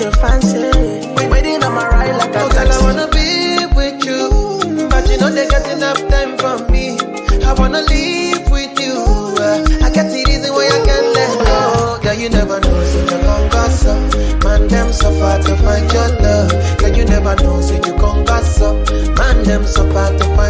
you 0.00 0.06
want, 0.06 0.16
what 0.16 0.44
you 0.44 0.60
fancy? 0.60 1.28
Waiting 1.28 1.62
on 1.62 1.74
my 1.74 1.86
ride 1.88 2.16
like 2.16 2.30
a 2.30 2.32
girl, 2.32 2.72
I 2.72 2.78
wanna 2.82 3.08
be 3.12 3.66
with 3.76 4.04
you, 4.04 4.88
but 4.88 5.08
you 5.08 5.18
know 5.18 5.30
they 5.30 5.46
got 5.46 5.68
enough 5.70 6.00
time 6.08 6.38
for 6.38 6.56
me. 6.72 6.98
I 7.44 7.52
wanna 7.52 7.82
live 7.82 8.50
with 8.50 8.80
you. 8.80 8.96
Uh, 9.36 9.60
I 9.84 9.90
got 9.92 10.08
the 10.08 10.24
reason 10.26 10.52
why 10.52 10.66
I 10.68 10.80
can't 10.84 11.08
let 11.14 11.32
go. 11.46 11.98
Girl, 12.02 12.14
you 12.14 12.30
never 12.30 12.60
know, 12.60 12.84
so 12.84 13.00
you 13.00 13.20
come 13.20 13.48
gossip. 13.50 14.44
Man, 14.44 14.68
them 14.68 14.92
so 14.92 15.12
far 15.20 15.38
to 15.38 15.56
find 15.56 15.92
your 15.92 16.08
love. 16.24 16.78
Girl, 16.78 16.96
you 16.96 17.04
never 17.04 17.36
know, 17.36 17.60
so 17.60 17.74
you 17.74 17.94
come 18.00 18.24
gossip. 18.24 18.76
Man, 19.16 19.44
them 19.44 19.66
so 19.66 19.84
far 19.92 20.10
to 20.16 20.24
find 20.36 20.49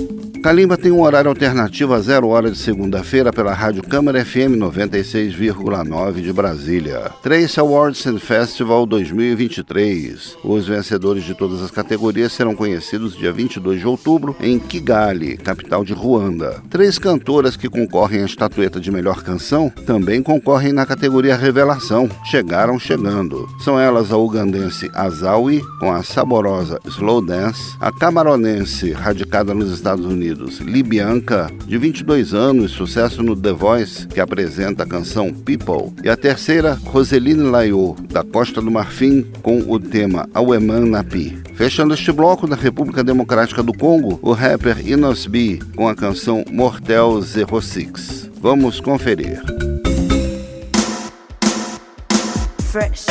Kalimba 0.41 0.75
tem 0.75 0.91
um 0.91 1.03
horário 1.03 1.29
alternativo 1.29 1.93
a 1.93 1.99
zero 1.99 2.29
hora 2.29 2.49
de 2.49 2.57
segunda-feira 2.57 3.31
pela 3.31 3.53
Rádio 3.53 3.83
Câmara 3.83 4.25
FM 4.25 4.57
96,9 4.57 6.13
de 6.19 6.33
Brasília. 6.33 7.11
Trace 7.21 7.59
Awards 7.59 8.07
and 8.07 8.17
Festival 8.17 8.87
2023. 8.87 10.37
Os 10.43 10.67
vencedores 10.67 11.25
de 11.25 11.35
todas 11.35 11.61
as 11.61 11.69
categorias 11.69 12.31
serão 12.31 12.55
conhecidos 12.55 13.15
dia 13.15 13.31
22 13.31 13.81
de 13.81 13.87
outubro 13.87 14.35
em 14.39 14.57
Kigali, 14.57 15.37
capital 15.37 15.85
de 15.85 15.93
Ruanda. 15.93 16.59
Três 16.71 16.97
cantoras 16.97 17.55
que 17.55 17.69
concorrem 17.69 18.23
à 18.23 18.25
estatueta 18.25 18.79
de 18.79 18.89
melhor 18.89 19.21
canção 19.21 19.71
também 19.85 20.23
concorrem 20.23 20.73
na 20.73 20.87
categoria 20.87 21.37
Revelação. 21.37 22.09
Chegaram 22.25 22.79
chegando. 22.79 23.47
São 23.63 23.79
elas 23.79 24.11
a 24.11 24.17
ugandense 24.17 24.89
Azawi 24.95 25.61
com 25.79 25.91
a 25.93 26.01
saborosa 26.01 26.79
Slow 26.87 27.23
Dance, 27.23 27.77
a 27.79 27.91
camaronense 27.91 28.91
radicada 28.91 29.53
nos 29.53 29.71
Estados 29.71 30.03
Unidos 30.03 30.30
Libianca, 30.33 31.51
de 31.65 31.77
22 31.77 32.33
anos, 32.33 32.71
sucesso 32.71 33.21
no 33.21 33.35
The 33.35 33.53
Voice, 33.53 34.07
que 34.07 34.19
apresenta 34.19 34.83
a 34.83 34.87
canção 34.87 35.33
People, 35.33 35.93
e 36.03 36.09
a 36.09 36.15
terceira 36.15 36.73
Roseline 36.85 37.43
Layo, 37.43 37.95
da 38.09 38.23
Costa 38.23 38.61
do 38.61 38.71
Marfim, 38.71 39.23
com 39.41 39.59
o 39.59 39.79
tema 39.79 40.27
Aweman 40.33 40.85
Napi. 40.85 41.41
Fechando 41.55 41.93
este 41.93 42.11
bloco 42.11 42.47
da 42.47 42.55
República 42.55 43.03
Democrática 43.03 43.61
do 43.61 43.73
Congo, 43.73 44.19
o 44.21 44.31
rapper 44.33 44.87
Inos 44.87 45.25
B 45.25 45.59
com 45.75 45.87
a 45.87 45.95
canção 45.95 46.43
Mortel 46.51 47.21
06. 47.21 48.29
Vamos 48.41 48.79
conferir. 48.79 49.41
Fresh. 52.71 53.05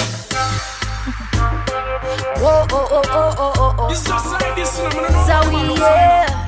Whoa, 2.40 2.66
oh, 2.72 2.88
oh, 2.90 3.02
oh, 3.04 3.34
oh, 3.38 3.52
oh, 3.58 3.74
oh. 3.78 3.90
It's 3.90 4.02
just 4.02 4.32
like 4.32 4.54
this, 4.54 4.78
you 4.78 4.84
know, 4.84 5.06
I 5.06 5.42
don't 5.42 5.52
know. 5.52 5.74
So 5.74 5.74
we, 5.74 5.80
yeah. 5.80 6.39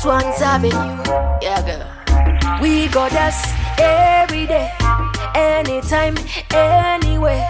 Swans 0.00 0.40
Avenue, 0.42 1.02
yeah, 1.42 1.62
girl. 1.66 2.60
We 2.60 2.88
go 2.88 3.08
dance 3.08 3.36
every 3.78 4.46
day, 4.46 4.70
anytime, 5.34 6.16
anywhere. 6.52 7.48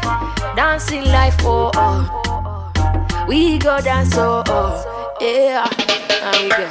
Dancing 0.55 1.05
life, 1.05 1.37
oh, 1.41 1.71
oh. 1.75 2.23
oh. 2.27 3.25
We 3.29 3.59
go 3.59 3.81
dance, 3.81 4.15
oh, 4.17 4.43
oh, 4.47 5.17
yeah. 5.21 5.67
And 6.23 6.45
we 6.45 6.49
go. 6.51 6.67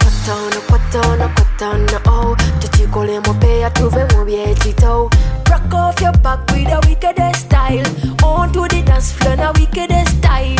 Patana, 0.00 0.60
patana, 0.68 1.28
patana, 1.34 2.00
oh. 2.06 2.34
Tuchikole 2.60 3.20
mopea 3.20 3.70
tuve 3.70 4.04
mubye 4.14 4.54
chito. 4.56 5.10
Rock 5.50 5.74
off 5.74 6.00
your 6.00 6.12
back 6.12 6.40
with 6.50 6.68
a 6.68 6.80
wicked 6.88 7.36
style. 7.36 7.84
On 8.24 8.52
to 8.52 8.62
the 8.62 8.82
dance 8.84 9.12
floor, 9.12 9.36
now 9.36 9.52
wicked 9.52 9.90
style. 10.08 10.56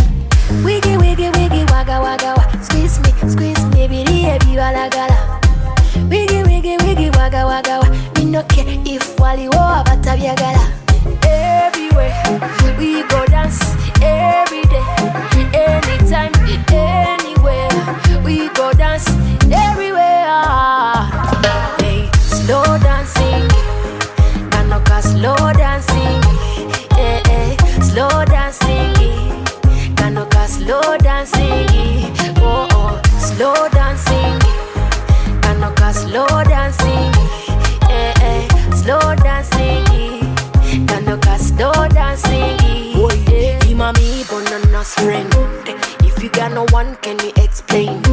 Wiggy, 0.64 0.96
wiggy, 0.96 1.30
wiggy, 1.30 1.64
wagga, 1.72 2.00
wagga, 2.00 2.34
wa. 2.36 2.44
Squeeze 2.62 2.98
me, 3.00 3.10
squeeze 3.30 3.64
me, 3.74 3.86
bidi, 3.88 4.24
ebi, 4.32 4.56
wala, 4.56 4.88
gala. 4.90 5.40
Wiggy, 6.08 6.42
wiggy, 6.42 6.76
wiggy, 6.84 7.10
wagga, 7.10 7.44
wagga, 7.46 7.80
wa. 7.80 7.88
Me 8.16 8.24
no 8.24 8.42
care 8.44 8.64
if 8.86 9.18
wali, 9.18 9.48
wo, 9.48 9.58
abata, 9.58 10.16
byagala. 10.16 10.64
Everywhere, 11.24 12.22
we 12.78 13.02
go 13.08 13.24
dance 13.26 13.60
every 14.02 14.62
day, 14.72 14.84
anytime, 15.52 16.32
anywhere. 16.72 17.68
We 18.24 18.48
go 18.54 18.72
dance 18.72 19.08
everywhere. 19.52 20.26
Hey, 21.78 22.08
slow 22.16 22.64
dancing, 22.78 23.48
kanoka 24.50 25.02
slow 25.02 25.36
dancing, 25.52 26.22
eh 26.98 27.20
eh, 27.28 27.56
slow 27.82 28.24
dancing, 28.24 28.47
slow 30.68 30.98
dancing, 30.98 32.12
oh 32.44 32.68
oh, 32.76 33.00
slow 33.16 33.56
dancing, 33.72 34.36
kanoka 35.40 35.94
slow 35.94 36.28
dancing, 36.44 37.08
eh 37.88 38.12
eh, 38.20 38.44
slow 38.76 39.00
dancing, 39.24 39.80
kanoka 40.84 41.38
slow 41.40 41.72
dancing. 41.88 42.60
Oh 43.00 43.08
yeah, 43.32 43.58
Imami 43.64 44.28
Bonana's 44.28 44.92
friend. 44.92 45.32
If 46.04 46.22
you 46.22 46.28
got 46.28 46.52
no 46.52 46.66
one, 46.68 46.96
can 46.96 47.18
you 47.20 47.32
explain? 47.36 48.04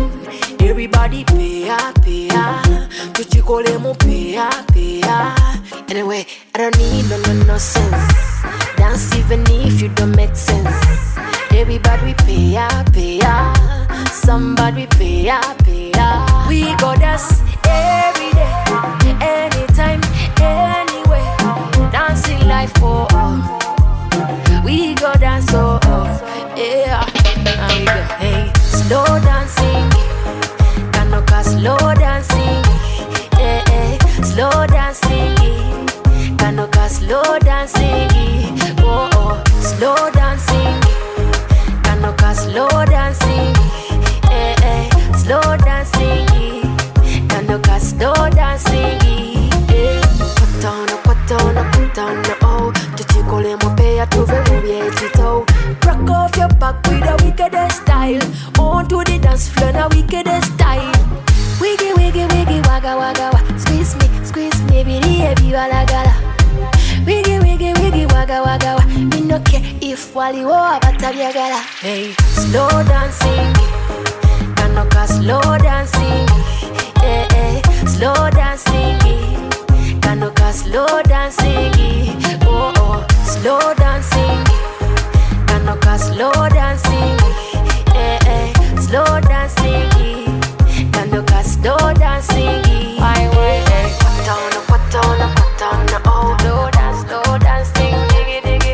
Everybody 0.62 1.26
pay 1.26 1.68
up, 1.68 2.02
pay 2.04 2.30
up. 2.30 2.64
Tuchikole 3.12 3.82
mo 3.82 3.96
pay 3.96 4.38
up, 4.38 4.66
pay 4.72 5.02
up. 5.04 5.36
Anyway, 5.90 6.26
I 6.56 6.58
don't 6.60 6.78
need 6.78 7.04
no 7.10 7.18
no 7.20 7.34
no 7.52 7.58
sense. 7.58 8.16
Dance 8.78 9.14
even 9.18 9.44
if 9.52 9.82
you 9.82 9.90
don't 9.90 10.16
make 10.16 10.38
sense. 10.38 11.35
Everybody 11.58 12.14
pay 12.16 12.58
up, 12.58 12.92
pay 12.92 13.22
up. 13.22 13.58
Somebody 14.10 14.88
pay 14.88 15.30
up, 15.30 15.58
pay 15.64 15.92
up. 15.98 16.50
We 16.50 16.76
go 16.76 16.94
dance 16.96 17.42
every 17.66 18.32
day, 18.34 19.16
anytime, 19.22 20.02
anywhere. 20.42 21.36
Dancing 21.92 22.46
life 22.48 22.74
for 22.78 23.08
all. 23.14 23.40
We 24.66 24.96
go 24.96 25.14
dance, 25.14 25.48
oh, 25.54 25.80
oh 25.84 26.54
yeah. 26.58 27.08
And 27.46 27.80
we 27.80 27.86
go, 27.86 28.04
hey, 28.20 28.52
slow 28.58 29.06
dancing. 29.24 29.90
Kanoka 30.92 31.42
slow 31.44 31.78
dancing. 31.96 32.64
Eh, 33.40 33.64
eh, 33.72 33.98
slow 34.24 34.68
dancing. 34.68 35.36
Kanoka 36.38 36.90
slow 36.90 37.40
dancing. 37.40 38.10
Oh, 38.80 39.10
oh, 39.14 39.44
slow 39.62 39.96
dancing. 39.96 40.15
Kanoka 48.06 48.14
slow 48.14 48.30
dancing. 48.30 49.02
Eh, 49.70 50.02
patana, 50.38 51.66
patana, 51.74 52.36
oh. 52.44 52.72
Tuchikole 52.96 53.56
mopea 53.58 54.06
tuve 54.08 54.40
mubye 54.46 54.92
chito. 55.00 55.46
Rock 55.86 56.10
off 56.10 56.38
your 56.38 56.48
back 56.60 56.76
with 56.88 57.04
a 57.04 57.16
wicked 57.24 57.72
style. 57.72 58.22
On 58.60 58.88
to 58.88 59.04
the 59.04 59.18
dance 59.20 59.50
floor, 59.50 59.72
now 59.72 59.90
wicked 59.90 60.28
style. 60.44 60.92
Wiggy, 61.60 61.94
wiggy, 61.98 62.26
wiggy, 62.28 62.62
wagga, 62.68 62.96
wagga, 62.96 63.32
wa. 63.34 63.58
Squeeze 63.58 63.96
me, 63.96 64.08
squeeze 64.24 64.62
me, 64.70 64.84
bidi, 64.84 65.26
ebi, 65.26 65.52
wala, 65.52 65.84
gala. 65.88 66.14
Wiggy, 67.08 67.40
wiggy, 67.40 67.74
wiggy, 67.82 68.06
wagga, 68.14 68.44
wagga, 68.46 68.76
wa. 68.78 68.86
Me 68.86 69.22
no 69.22 69.40
care 69.40 69.64
if 69.82 70.14
wali, 70.14 70.46
wo, 70.46 70.54
abata, 70.54 71.12
byagala. 71.12 71.60
Hey, 71.82 72.14
slow 72.38 72.70
dancing. 72.84 73.54
Kanoka 74.56 75.08
slow 75.08 75.58
dancing. 75.58 76.55
Slow 77.96 78.30
dancing. 78.32 79.00
Kanoka 80.04 80.52
slow 80.52 81.02
dancing. 81.04 81.72
Oh, 82.44 82.74
oh, 82.78 83.08
slow 83.24 83.74
dancing. 83.76 84.44
Kanoka 85.48 85.98
slow 85.98 86.50
dancing. 86.50 87.18
Eh, 87.96 88.20
eh, 88.28 88.52
slow 88.86 89.08
dancing. 89.32 89.88
Kanoka 90.92 91.40
slow 91.44 91.94
dancing. 91.94 92.62
Why, 93.00 93.22
why, 93.32 93.64
eh? 93.64 93.88
Patana, 94.04 94.60
patana, 94.70 95.28
patana, 95.38 95.98
oh. 96.06 96.36
Slow 96.42 96.70
dance, 96.76 97.00
slow 97.08 97.38
dancing. 97.40 97.96
Diggy, 98.12 98.40
diggy, 98.44 98.74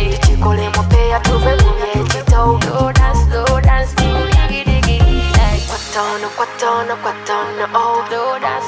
eh. 0.00 0.16
Chikole 0.24 0.66
mopea 0.76 1.20
tuve 1.20 1.52
mubye 1.60 2.08
chito. 2.08 2.58
Slow 2.64 2.92
dance, 2.92 3.20
slow 3.28 3.60
dancing. 3.60 4.16
Diggy, 4.48 4.64
diggy, 4.64 5.20
eh. 5.44 5.60
Patana, 5.68 6.28
patana, 6.38 6.94
patana, 7.04 7.30
oh. 7.30 7.31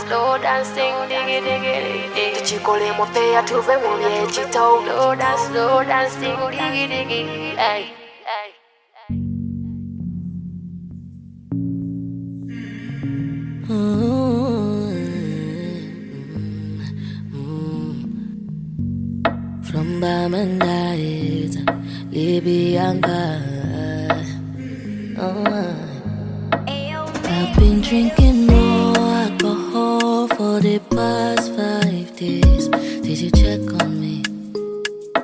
Slow 0.00 0.38
dance, 0.38 0.68
slow 0.74 1.06
dancing. 1.08 1.08
Diggy, 1.08 1.38
diggy, 1.46 1.74
eh. 2.16 2.42
Chikole 2.44 2.92
mopea 2.98 3.42
tuve 3.42 3.76
mubye 3.82 4.26
chito. 4.34 4.82
Slow 4.84 5.14
dance, 5.14 5.42
slow 5.46 5.84
dancing. 5.84 6.36
Diggy, 6.50 6.84
diggy, 6.88 7.22
eh. 7.56 7.84
From 19.68 19.88
Bamandait, 20.00 21.54
Libianca. 22.12 23.22
Oh, 25.16 25.44
I've 27.24 27.56
been 27.56 27.80
drinking 27.80 28.46
more 28.46 28.54
alcohol 28.54 28.63
for 30.36 30.60
the 30.60 30.78
past 30.90 31.54
five 31.56 32.16
days. 32.16 32.68
Did 33.06 33.18
you 33.20 33.30
check 33.30 33.60
on 33.82 34.00
me? 34.00 34.22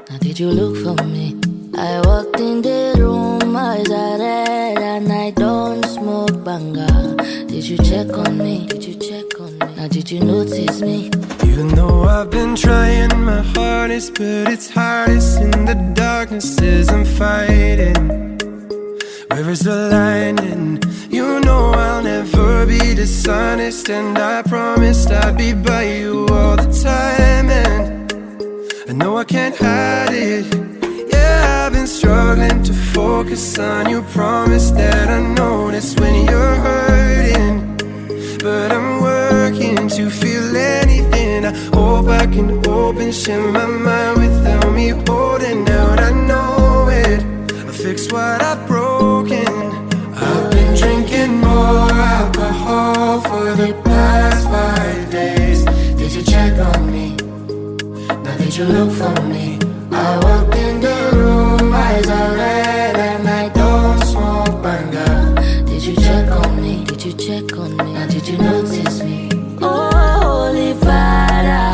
Now, 0.08 0.18
did 0.18 0.38
you 0.38 0.50
look 0.50 0.76
for 0.84 1.02
me? 1.04 1.36
I 1.76 2.00
walked 2.04 2.38
in 2.40 2.62
the 2.62 2.94
room, 2.98 3.56
eyes 3.56 3.90
are 3.90 4.18
red, 4.18 4.78
and 4.78 5.12
I 5.12 5.30
don't 5.30 5.84
smoke 5.86 6.44
banga. 6.44 6.86
Did 7.46 7.64
you 7.68 7.78
check 7.78 8.08
on 8.16 8.38
me? 8.38 8.66
Did 8.66 8.84
you 8.84 8.94
check 8.94 9.40
on 9.40 9.52
me? 9.58 9.74
Now, 9.76 9.88
did 9.88 10.11
you 10.11 10.20
notice 10.20 10.80
me? 10.80 11.11
Even 11.44 11.68
though 11.68 12.02
I've 12.02 12.30
been 12.30 12.54
trying 12.54 13.24
my 13.24 13.42
hardest, 13.54 14.14
but 14.14 14.52
it's 14.54 14.70
hardest 14.70 15.40
in 15.40 15.50
the 15.64 15.74
darkness 15.94 16.11
darknesses 16.30 16.88
I'm 16.90 17.04
fighting. 17.04 18.49
Where 19.41 19.53
is 19.53 19.61
the 19.61 19.88
lining? 19.88 20.82
You 21.09 21.41
know 21.41 21.72
I'll 21.72 22.03
never 22.03 22.66
be 22.66 22.95
dishonest, 22.95 23.88
and 23.88 24.18
I 24.18 24.43
promised 24.43 25.11
I'd 25.11 25.38
be 25.38 25.55
by 25.55 25.84
you 25.84 26.26
all 26.28 26.57
the 26.57 26.70
time. 26.84 27.49
And 27.49 28.12
I 28.86 28.93
know 28.93 29.16
I 29.16 29.24
can't 29.24 29.57
hide 29.57 30.12
it. 30.12 30.45
Yeah, 31.11 31.64
I've 31.64 31.72
been 31.72 31.86
struggling 31.86 32.62
to 32.64 32.74
focus 32.74 33.59
on 33.59 33.88
you. 33.88 34.03
Promise 34.12 34.72
that 34.72 35.09
I 35.09 35.20
notice 35.20 35.95
when 35.99 36.26
you're 36.26 36.57
hurting. 36.66 37.76
But 38.41 38.72
I'm 38.72 39.01
working 39.01 39.88
to 39.88 40.11
feel 40.11 40.55
anything. 40.55 41.47
I 41.47 41.53
hope 41.74 42.09
I 42.09 42.26
can 42.26 42.51
open, 42.68 43.11
share 43.11 43.51
my 43.51 43.64
mind 43.64 44.18
without 44.18 44.70
me 44.74 44.88
holding 45.09 45.66
out. 45.70 45.99
I 45.99 46.11
know 46.28 46.88
it. 46.91 47.22
I 47.68 47.72
fix 47.72 48.12
what 48.12 48.43
I've 48.43 48.66
broken. 48.66 48.89
For 53.51 53.57
the 53.57 53.72
past 53.82 54.44
five 54.48 55.11
days. 55.11 55.64
Did 55.98 56.12
you 56.12 56.22
check 56.22 56.55
on 56.59 56.92
me? 56.92 57.16
Now 58.24 58.36
did 58.36 58.57
you 58.57 58.64
look 58.64 58.92
for 58.92 59.16
me? 59.22 59.59
I 59.90 60.09
walked 60.24 60.55
in 60.57 60.80
the 60.80 60.98
room, 61.14 61.72
eyes 61.72 62.09
are 62.09 62.34
red, 62.34 62.96
and 62.96 63.28
I 63.28 63.48
don't 63.48 64.01
smoke 64.12 64.62
banga. 64.62 65.09
Did 65.66 65.82
you 65.82 65.96
check 65.96 66.30
on 66.30 66.62
me? 66.62 66.84
Did 66.84 67.05
you 67.05 67.12
check 67.12 67.57
on 67.59 67.76
me? 67.76 67.92
Now, 67.94 68.07
did 68.07 68.28
you 68.28 68.38
notice 68.38 69.03
me? 69.03 69.28
Oh, 69.61 69.90
Holy 70.26 70.74
Father, 70.74 71.66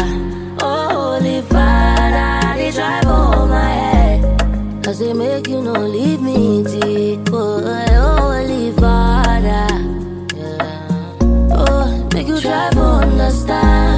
oh, 0.63 0.89
Holy 0.99 1.43
Father, 1.43 2.59
they 2.59 2.71
drive 2.71 3.07
all 3.07 3.47
my 3.47 3.77
I 4.89 4.93
say 4.93 5.13
make 5.13 5.49
you 5.49 5.61
no 5.61 5.73
leave 5.73 6.23
me 6.23 6.63
deep, 6.63 7.29
try 12.47 12.71
to 12.71 12.81
understand. 12.81 13.96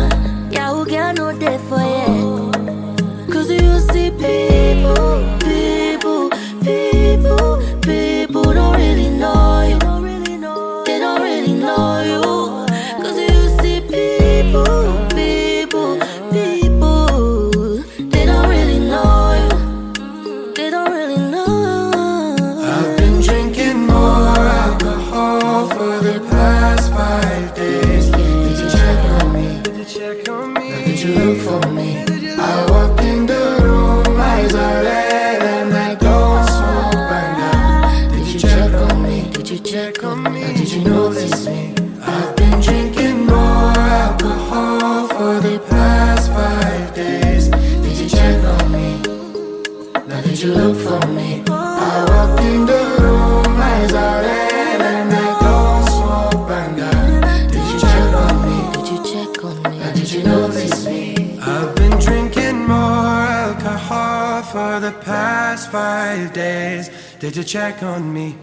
Did 67.20 67.36
you 67.36 67.42
check 67.42 67.82
on 67.82 68.12
me? 68.12 68.36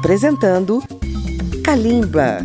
Apresentando 0.00 0.82
Kalimba. 1.62 2.38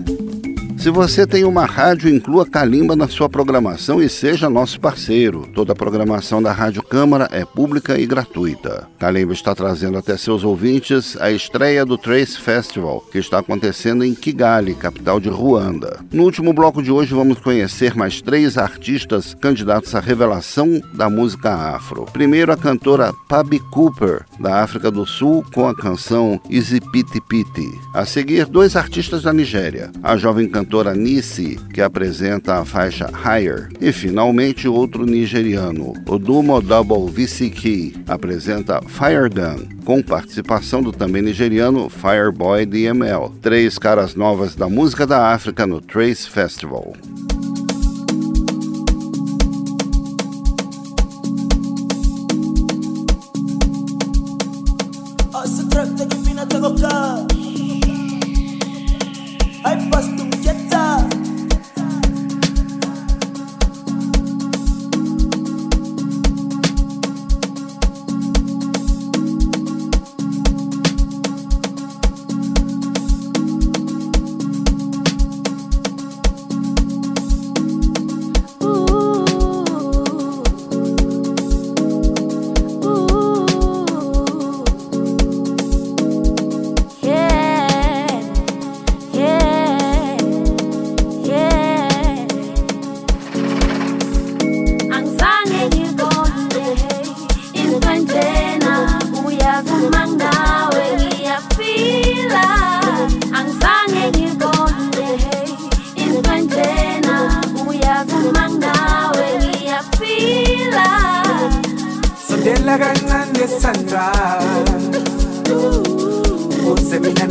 Se 0.78 0.90
você 0.90 1.26
tem 1.26 1.46
uma 1.46 1.66
rádio, 1.66 2.14
inclua 2.14 2.46
Kalimba 2.46 2.98
na 2.98 3.08
sua 3.08 3.30
programação 3.30 4.04
e 4.04 4.10
seja 4.10 4.50
nosso 4.50 4.78
parceiro. 4.78 5.48
Toda 5.54 5.72
a 5.72 5.76
programação 5.76 6.44
da 6.44 6.52
Rádio 6.52 6.84
Câmara 6.96 7.28
é 7.30 7.44
pública 7.44 8.00
e 8.00 8.06
gratuita. 8.06 8.88
Kalimba 8.98 9.34
está 9.34 9.54
trazendo 9.54 9.98
até 9.98 10.16
seus 10.16 10.46
ouvintes 10.46 11.18
a 11.20 11.30
estreia 11.30 11.86
do 11.86 11.98
Trace 11.98 12.40
Festival, 12.40 13.02
que 13.12 13.18
está 13.18 13.40
acontecendo 13.40 14.06
em 14.06 14.16
Kigali, 14.16 14.74
capital 14.74 15.20
de 15.20 15.28
Ruanda. 15.28 16.00
No 16.10 16.24
último 16.24 16.54
bloco 16.54 16.82
de 16.82 16.94
hoje, 16.94 17.14
vamos 17.14 17.40
conhecer 17.40 17.94
mais 17.96 18.22
três 18.22 18.58
artistas 18.58 19.34
candidatos 19.34 19.94
à 19.94 20.00
revelação 20.00 20.82
da 20.94 21.10
música 21.10 21.54
afro. 21.54 22.06
Primeiro, 22.14 22.54
a 22.54 22.56
cantora 22.56 23.12
Pabi 23.28 23.60
Cooper, 23.60 24.24
da 24.40 24.64
África 24.64 24.90
do 24.90 25.06
Sul, 25.06 25.44
com 25.54 25.68
a 25.68 25.76
canção 25.76 26.40
Easy 26.50 26.80
Piti 26.94 27.20
Piti. 27.20 27.70
A 27.94 28.06
seguir, 28.06 28.46
dois 28.46 28.78
artistas 28.78 29.22
da 29.22 29.34
Nigéria, 29.34 29.92
a 30.02 30.16
jovem 30.16 30.48
cantora 30.48 30.96
Nisi, 30.96 31.60
que 31.74 31.82
apresenta 31.82 32.56
a 32.56 32.64
faixa 32.64 33.12
Higher, 33.12 33.68
e 33.82 33.92
finalmente 33.92 34.66
outro 34.66 35.06
nigeriano, 35.06 35.92
Odumo 36.08 36.62
Dabo 36.62 36.85
álbum 36.94 37.12
Key 37.50 37.96
apresenta 38.08 38.80
Fire 38.88 39.30
Gun, 39.30 39.84
com 39.84 40.04
participação 40.04 40.84
do 40.84 40.92
também 40.92 41.22
nigeriano 41.22 41.90
Fireboy 41.90 42.66
DML, 42.66 43.32
três 43.42 43.80
caras 43.80 44.14
novas 44.14 44.56
da 44.56 44.70
música 44.70 45.08
da 45.08 45.34
África 45.34 45.66
no 45.66 45.82
Trace 45.82 46.30
Festival. 46.30 46.94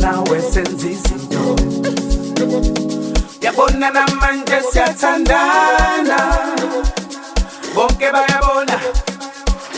Nawe 0.05 0.41
senza 0.51 0.87
izinto. 0.95 1.43
Yabona 3.41 3.89
namanje 3.89 4.57
siyathandana. 4.71 6.17
Bonke 7.75 8.07
bayabona 8.13 8.77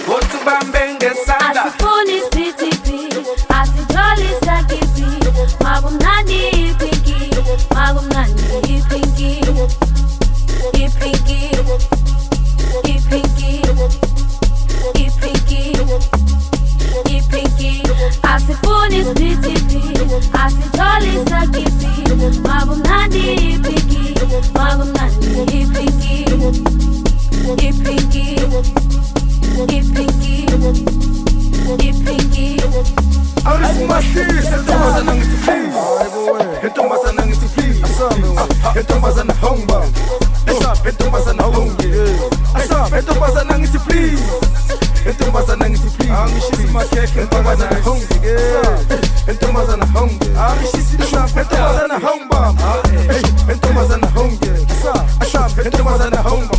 Bothi 0.07 0.37
ubambe 0.41 0.79
ngesandla. 0.93 1.63
Asifuni 1.65 2.17
sithipi 2.31 2.99
asijolisa 3.59 4.63
kipi 4.69 5.07
makumnandi 5.63 6.39
ipinki 6.49 7.35
makumnandi 7.75 8.43
Awusimashisa 33.97 34.57
intombazana 34.57 35.11
please 35.45 36.67
Intombazana 36.67 37.21
please 37.55 37.81
Intombazana 38.79 39.33
hongba 39.41 39.85
intombazana 40.89 41.43
hongi 41.43 41.87
Asap 42.55 42.99
intombazana 42.99 43.53
please 43.85 44.23
Intombazana 45.09 45.65
please 45.97 46.13
Angishisi 46.13 46.67
makhekhe 46.73 47.21
intombazana 47.21 47.79
hongi 47.83 48.05
Intombazana 49.31 49.85
hongi 49.85 50.29
Angishisi 50.49 50.97
asap 51.03 51.37
intombazana 51.37 51.99
hongba 51.99 52.53
Intombazana 53.53 54.07
hongi 54.07 54.49
Asap 55.21 55.65
intombazana 55.65 56.17
hongba 56.21 56.56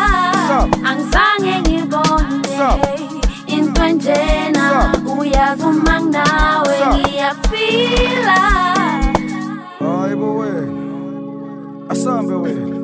angizange 0.89 1.59
ngibone 1.59 2.57
into 3.47 3.87
njena 3.87 4.93
uyazuma 5.19 5.99
nawe 5.99 6.77
ngiyafila 6.87 8.39
Hayibo 9.79 10.37
wena 10.37 10.81
Asambe 11.89 12.33
wena 12.33 12.75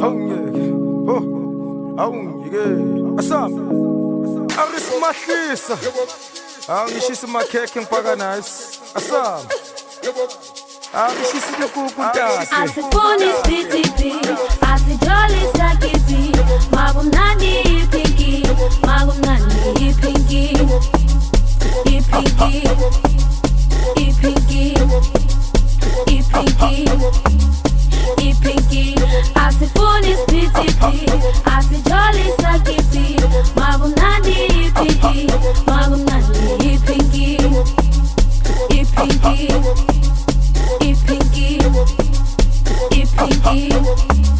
hongeke 0.00 0.70
Ho 1.06 1.16
Awungike 1.96 2.64
Asambe. 3.18 3.60
Arismahlisa. 4.62 5.78
Angishisa 6.68 7.26
makhekhe 7.26 7.80
ngipaka 7.80 8.16
nice 8.16 8.80
Asambe 8.94 9.54
Angishisa 10.96 11.58
lokhu 11.60 11.80
ntate 12.02 12.20
asifuni 12.62 13.24
sipitipi 13.42 14.12
asijolisa 14.72 15.76
kipi 15.80 16.32
makumnandi 16.76 17.60
ipinki 17.60 18.42
makumnandi 18.86 19.86
ipinki 19.88 20.44
ipinki 21.84 22.68
ipinki 23.96 24.74
ipinki 26.06 26.90
ipinki 28.28 28.94
asifuni 29.34 30.16
sipitipi 30.16 31.12
asijolisa 31.56 32.58
kipi 32.58 33.20
makumnandi 33.56 34.32
ipinki 34.66 35.32
makumnandi 35.66 36.72
ipinki 36.74 37.38
ipinki 38.68 39.54
ipinki 41.04 41.58
ipinki 43.00 43.68
I 43.76 44.33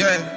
yeah. 0.00 0.36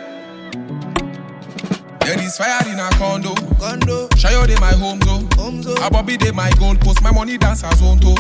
There 2.01 2.20
is 2.20 2.38
fire 2.38 2.68
in 2.68 2.80
a 2.80 2.89
condo. 2.99 3.34
Condo. 3.59 4.09
Shayo 4.20 4.45
de 4.45 4.59
my 4.59 4.74
home 4.74 4.99
zone. 5.01 5.28
Home 5.36 5.64
zone. 5.64 5.78
Abobi 5.78 6.18
de 6.18 6.34
my 6.34 6.51
gold 6.59 6.82
post. 6.82 7.01
My 7.01 7.11
money 7.11 7.38
dance 7.38 7.64
as 7.64 7.82
on 7.82 7.99
to. 7.99 8.14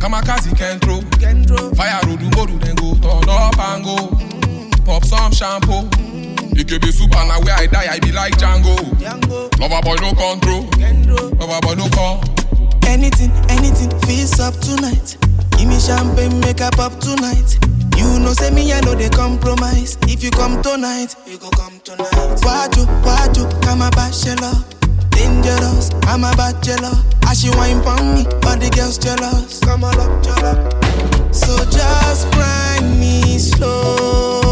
Kamakazi 0.00 0.56
can 0.56 0.78
throw. 0.80 1.00
Can 1.20 1.44
throw. 1.44 1.70
Fire 1.72 2.00
rodu 2.04 2.30
modu 2.30 2.58
then 2.60 2.74
go 2.76 2.94
turn 2.94 3.28
up 3.28 3.58
and 3.58 3.84
go. 3.84 3.96
Mm. 3.96 4.84
Pop 4.86 5.04
some 5.04 5.32
shampoo. 5.32 5.84
Mm. 6.00 6.58
It 6.58 6.68
could 6.68 6.80
be 6.80 6.90
super 6.90 7.24
now 7.26 7.40
where 7.40 7.54
I 7.54 7.66
die 7.66 7.86
I 7.90 7.98
be 7.98 8.12
like 8.12 8.34
Django. 8.38 8.76
Django. 8.96 9.50
Lover 9.60 9.82
boy 9.82 9.96
no 10.00 10.14
control. 10.14 10.62
Lover 11.38 11.60
boy 11.60 11.74
no 11.74 11.88
call. 11.90 12.24
Anything, 12.86 13.32
anything, 13.48 13.90
feels 14.06 14.38
up 14.38 14.54
tonight. 14.60 15.16
Give 15.58 15.68
me 15.68 15.80
champagne, 15.80 16.38
make 16.40 16.60
up 16.60 16.78
up 16.78 17.00
tonight. 17.00 17.58
You 17.96 18.18
know, 18.20 18.32
say 18.32 18.50
me, 18.50 18.72
I 18.72 18.80
know 18.80 18.94
they 18.94 19.08
compromise. 19.08 19.96
If 20.02 20.22
you 20.22 20.30
come 20.30 20.62
tonight, 20.62 21.16
you 21.26 21.38
go 21.38 21.50
come 21.50 21.80
tonight. 21.80 22.10
Waju, 22.42 22.86
waju, 23.02 23.44
I'm 23.66 23.82
a 23.82 23.90
bachelor. 23.90 24.54
Dangerous, 25.10 25.90
I'm 26.04 26.24
a 26.24 26.32
bachelor. 26.36 26.94
As 27.26 27.40
she 27.40 27.50
wine 27.50 27.82
pon 27.82 28.14
me, 28.14 28.26
all 28.46 28.56
the 28.56 28.70
girls 28.74 28.98
jealous. 28.98 29.60
Come 29.60 29.84
on 29.84 29.98
up, 29.98 30.22
jealous. 30.22 31.38
So 31.38 31.56
just 31.70 32.30
grind 32.32 33.00
me 33.00 33.38
slow. 33.38 34.43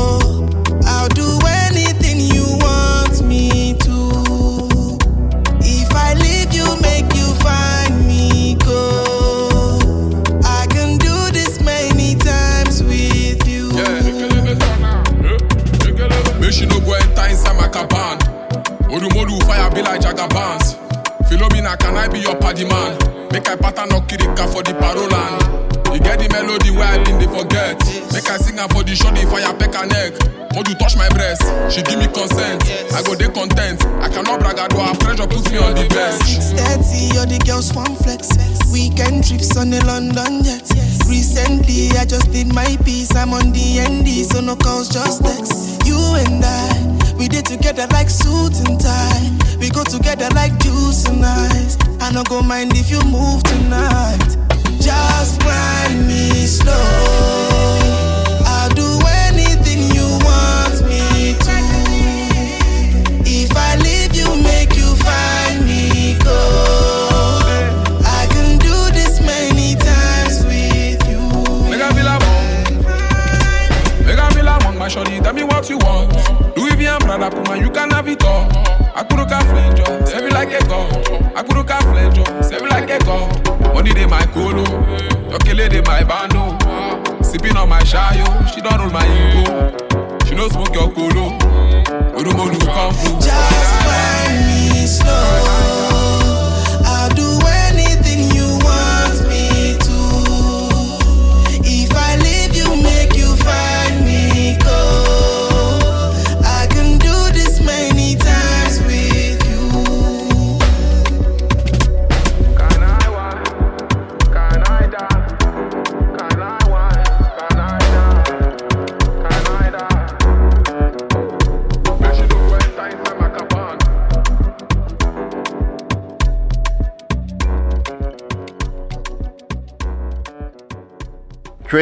Odumodu 18.93 19.41
fire 19.47 19.71
be 19.71 19.81
like 19.81 20.03
Jagabans. 20.03 20.77
Philomena, 21.27 21.79
can 21.79 21.97
I 21.97 22.09
be 22.09 22.19
your 22.21 22.37
party 22.37 22.65
man? 22.67 22.99
Make 23.33 23.49
I 23.49 23.57
pattern 23.57 23.89
no 23.89 24.01
kirika 24.03 24.47
for 24.53 24.63
the 24.63 24.73
paroland. 24.73 25.72
You 25.93 26.01
get 26.01 26.19
the 26.19 26.29
melody 26.33 26.71
where 26.71 26.89
I 26.89 27.03
been 27.05 27.19
they 27.21 27.29
forget. 27.29 27.77
Make 28.13 28.29
I 28.31 28.37
sing 28.41 28.57
her 28.57 28.69
for 28.69 28.83
the 28.83 28.97
show, 28.97 29.11
the 29.13 29.29
fire 29.29 29.53
peck 29.53 29.75
her 29.77 29.87
neck. 29.87 30.17
Would 30.57 30.69
you 30.69 30.75
touch 30.77 30.97
my 30.97 31.09
breast? 31.09 31.45
She 31.73 31.81
give 31.83 31.99
me 32.01 32.09
consent. 32.09 32.65
I 32.93 33.01
go 33.05 33.15
dey 33.15 33.29
content. 33.33 33.85
I 34.01 34.09
cannot 34.09 34.41
brag, 34.41 34.59
I 34.59 34.69
do 34.69 34.81
her 34.81 34.97
pressure 34.97 35.27
puts 35.29 35.49
me 35.53 35.59
on 35.59 35.75
the 35.77 35.89
bench. 35.89 36.25
630, 36.29 37.19
all 37.21 37.29
the 37.29 37.41
girls 37.45 37.73
want 37.73 37.97
flex. 38.05 38.29
Weekend 38.73 39.25
trips 39.25 39.57
on 39.57 39.69
the 39.69 39.81
London 39.85 40.45
jet. 40.45 40.65
Recently, 41.09 41.93
I 41.97 42.05
just 42.05 42.33
did 42.33 42.53
my 42.53 42.77
piece. 42.85 43.15
I'm 43.17 43.33
on 43.33 43.53
the 43.53 43.81
ND, 43.85 44.25
so 44.29 44.41
no 44.41 44.57
calls, 44.57 44.89
just 44.89 45.25
text. 45.25 45.85
You 45.85 45.97
and 46.25 46.41
I, 46.45 47.17
we 47.17 47.29
did 47.29 47.45
together 47.45 47.87
like 47.93 48.09
suit 48.09 48.57
and 48.65 48.81
tie. 48.81 49.29
We 49.61 49.69
go 49.69 49.85
together 49.85 50.29
like 50.33 50.57
juice 50.61 51.05
and 51.05 51.25
ice. 51.25 51.77
I 52.01 52.13
no 52.13 52.25
go 52.25 52.41
mind 52.43 52.73
if 52.77 52.91
you 52.91 53.01
move 53.09 53.43
tonight. 53.45 54.37
Just 54.83 55.41
grind 55.41 56.09
me 56.09 56.45
slow. 56.45 57.52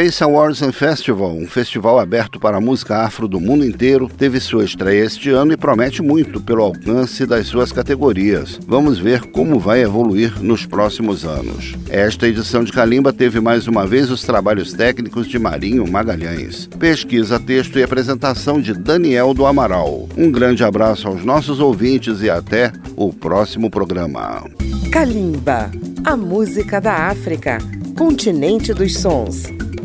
Trace 0.01 0.25
Awards 0.25 0.63
and 0.63 0.73
Festival, 0.73 1.37
um 1.37 1.47
festival 1.47 1.99
aberto 1.99 2.41
para 2.41 2.57
a 2.57 2.61
música 2.61 3.05
afro 3.05 3.29
do 3.29 3.39
mundo 3.39 3.67
inteiro, 3.67 4.09
teve 4.09 4.41
sua 4.41 4.65
estreia 4.65 5.05
este 5.05 5.29
ano 5.29 5.53
e 5.53 5.59
promete 5.59 6.01
muito 6.01 6.41
pelo 6.41 6.63
alcance 6.63 7.27
das 7.27 7.49
suas 7.49 7.71
categorias. 7.71 8.59
Vamos 8.67 8.99
ver 8.99 9.21
como 9.31 9.61
vai 9.61 9.83
evoluir 9.83 10.43
nos 10.43 10.65
próximos 10.65 11.27
anos. 11.27 11.75
Esta 11.91 12.27
edição 12.27 12.65
de 12.65 12.73
Calimba 12.73 13.13
teve 13.13 13.41
mais 13.41 13.69
uma 13.69 13.87
vez 13.87 14.11
os 14.11 14.23
trabalhos 14.23 14.73
técnicos 14.73 15.29
de 15.29 15.39
Marinho 15.39 15.87
Magalhães, 15.87 16.67
pesquisa, 16.79 17.39
texto 17.39 17.79
e 17.79 17.83
apresentação 17.83 18.59
de 18.59 18.73
Daniel 18.73 19.35
do 19.35 19.45
Amaral. 19.45 20.09
Um 20.17 20.33
grande 20.33 20.65
abraço 20.65 21.09
aos 21.09 21.23
nossos 21.27 21.61
ouvintes 21.61 22.23
e 22.23 22.31
até 22.31 22.73
o 22.97 23.13
próximo 23.13 23.71
programa. 23.71 24.49
Kalimba, 24.91 25.71
a 26.03 26.17
música 26.17 26.81
da 26.81 27.09
África, 27.11 27.59
continente 27.99 28.73
dos 28.73 28.97
sons. 28.97 29.43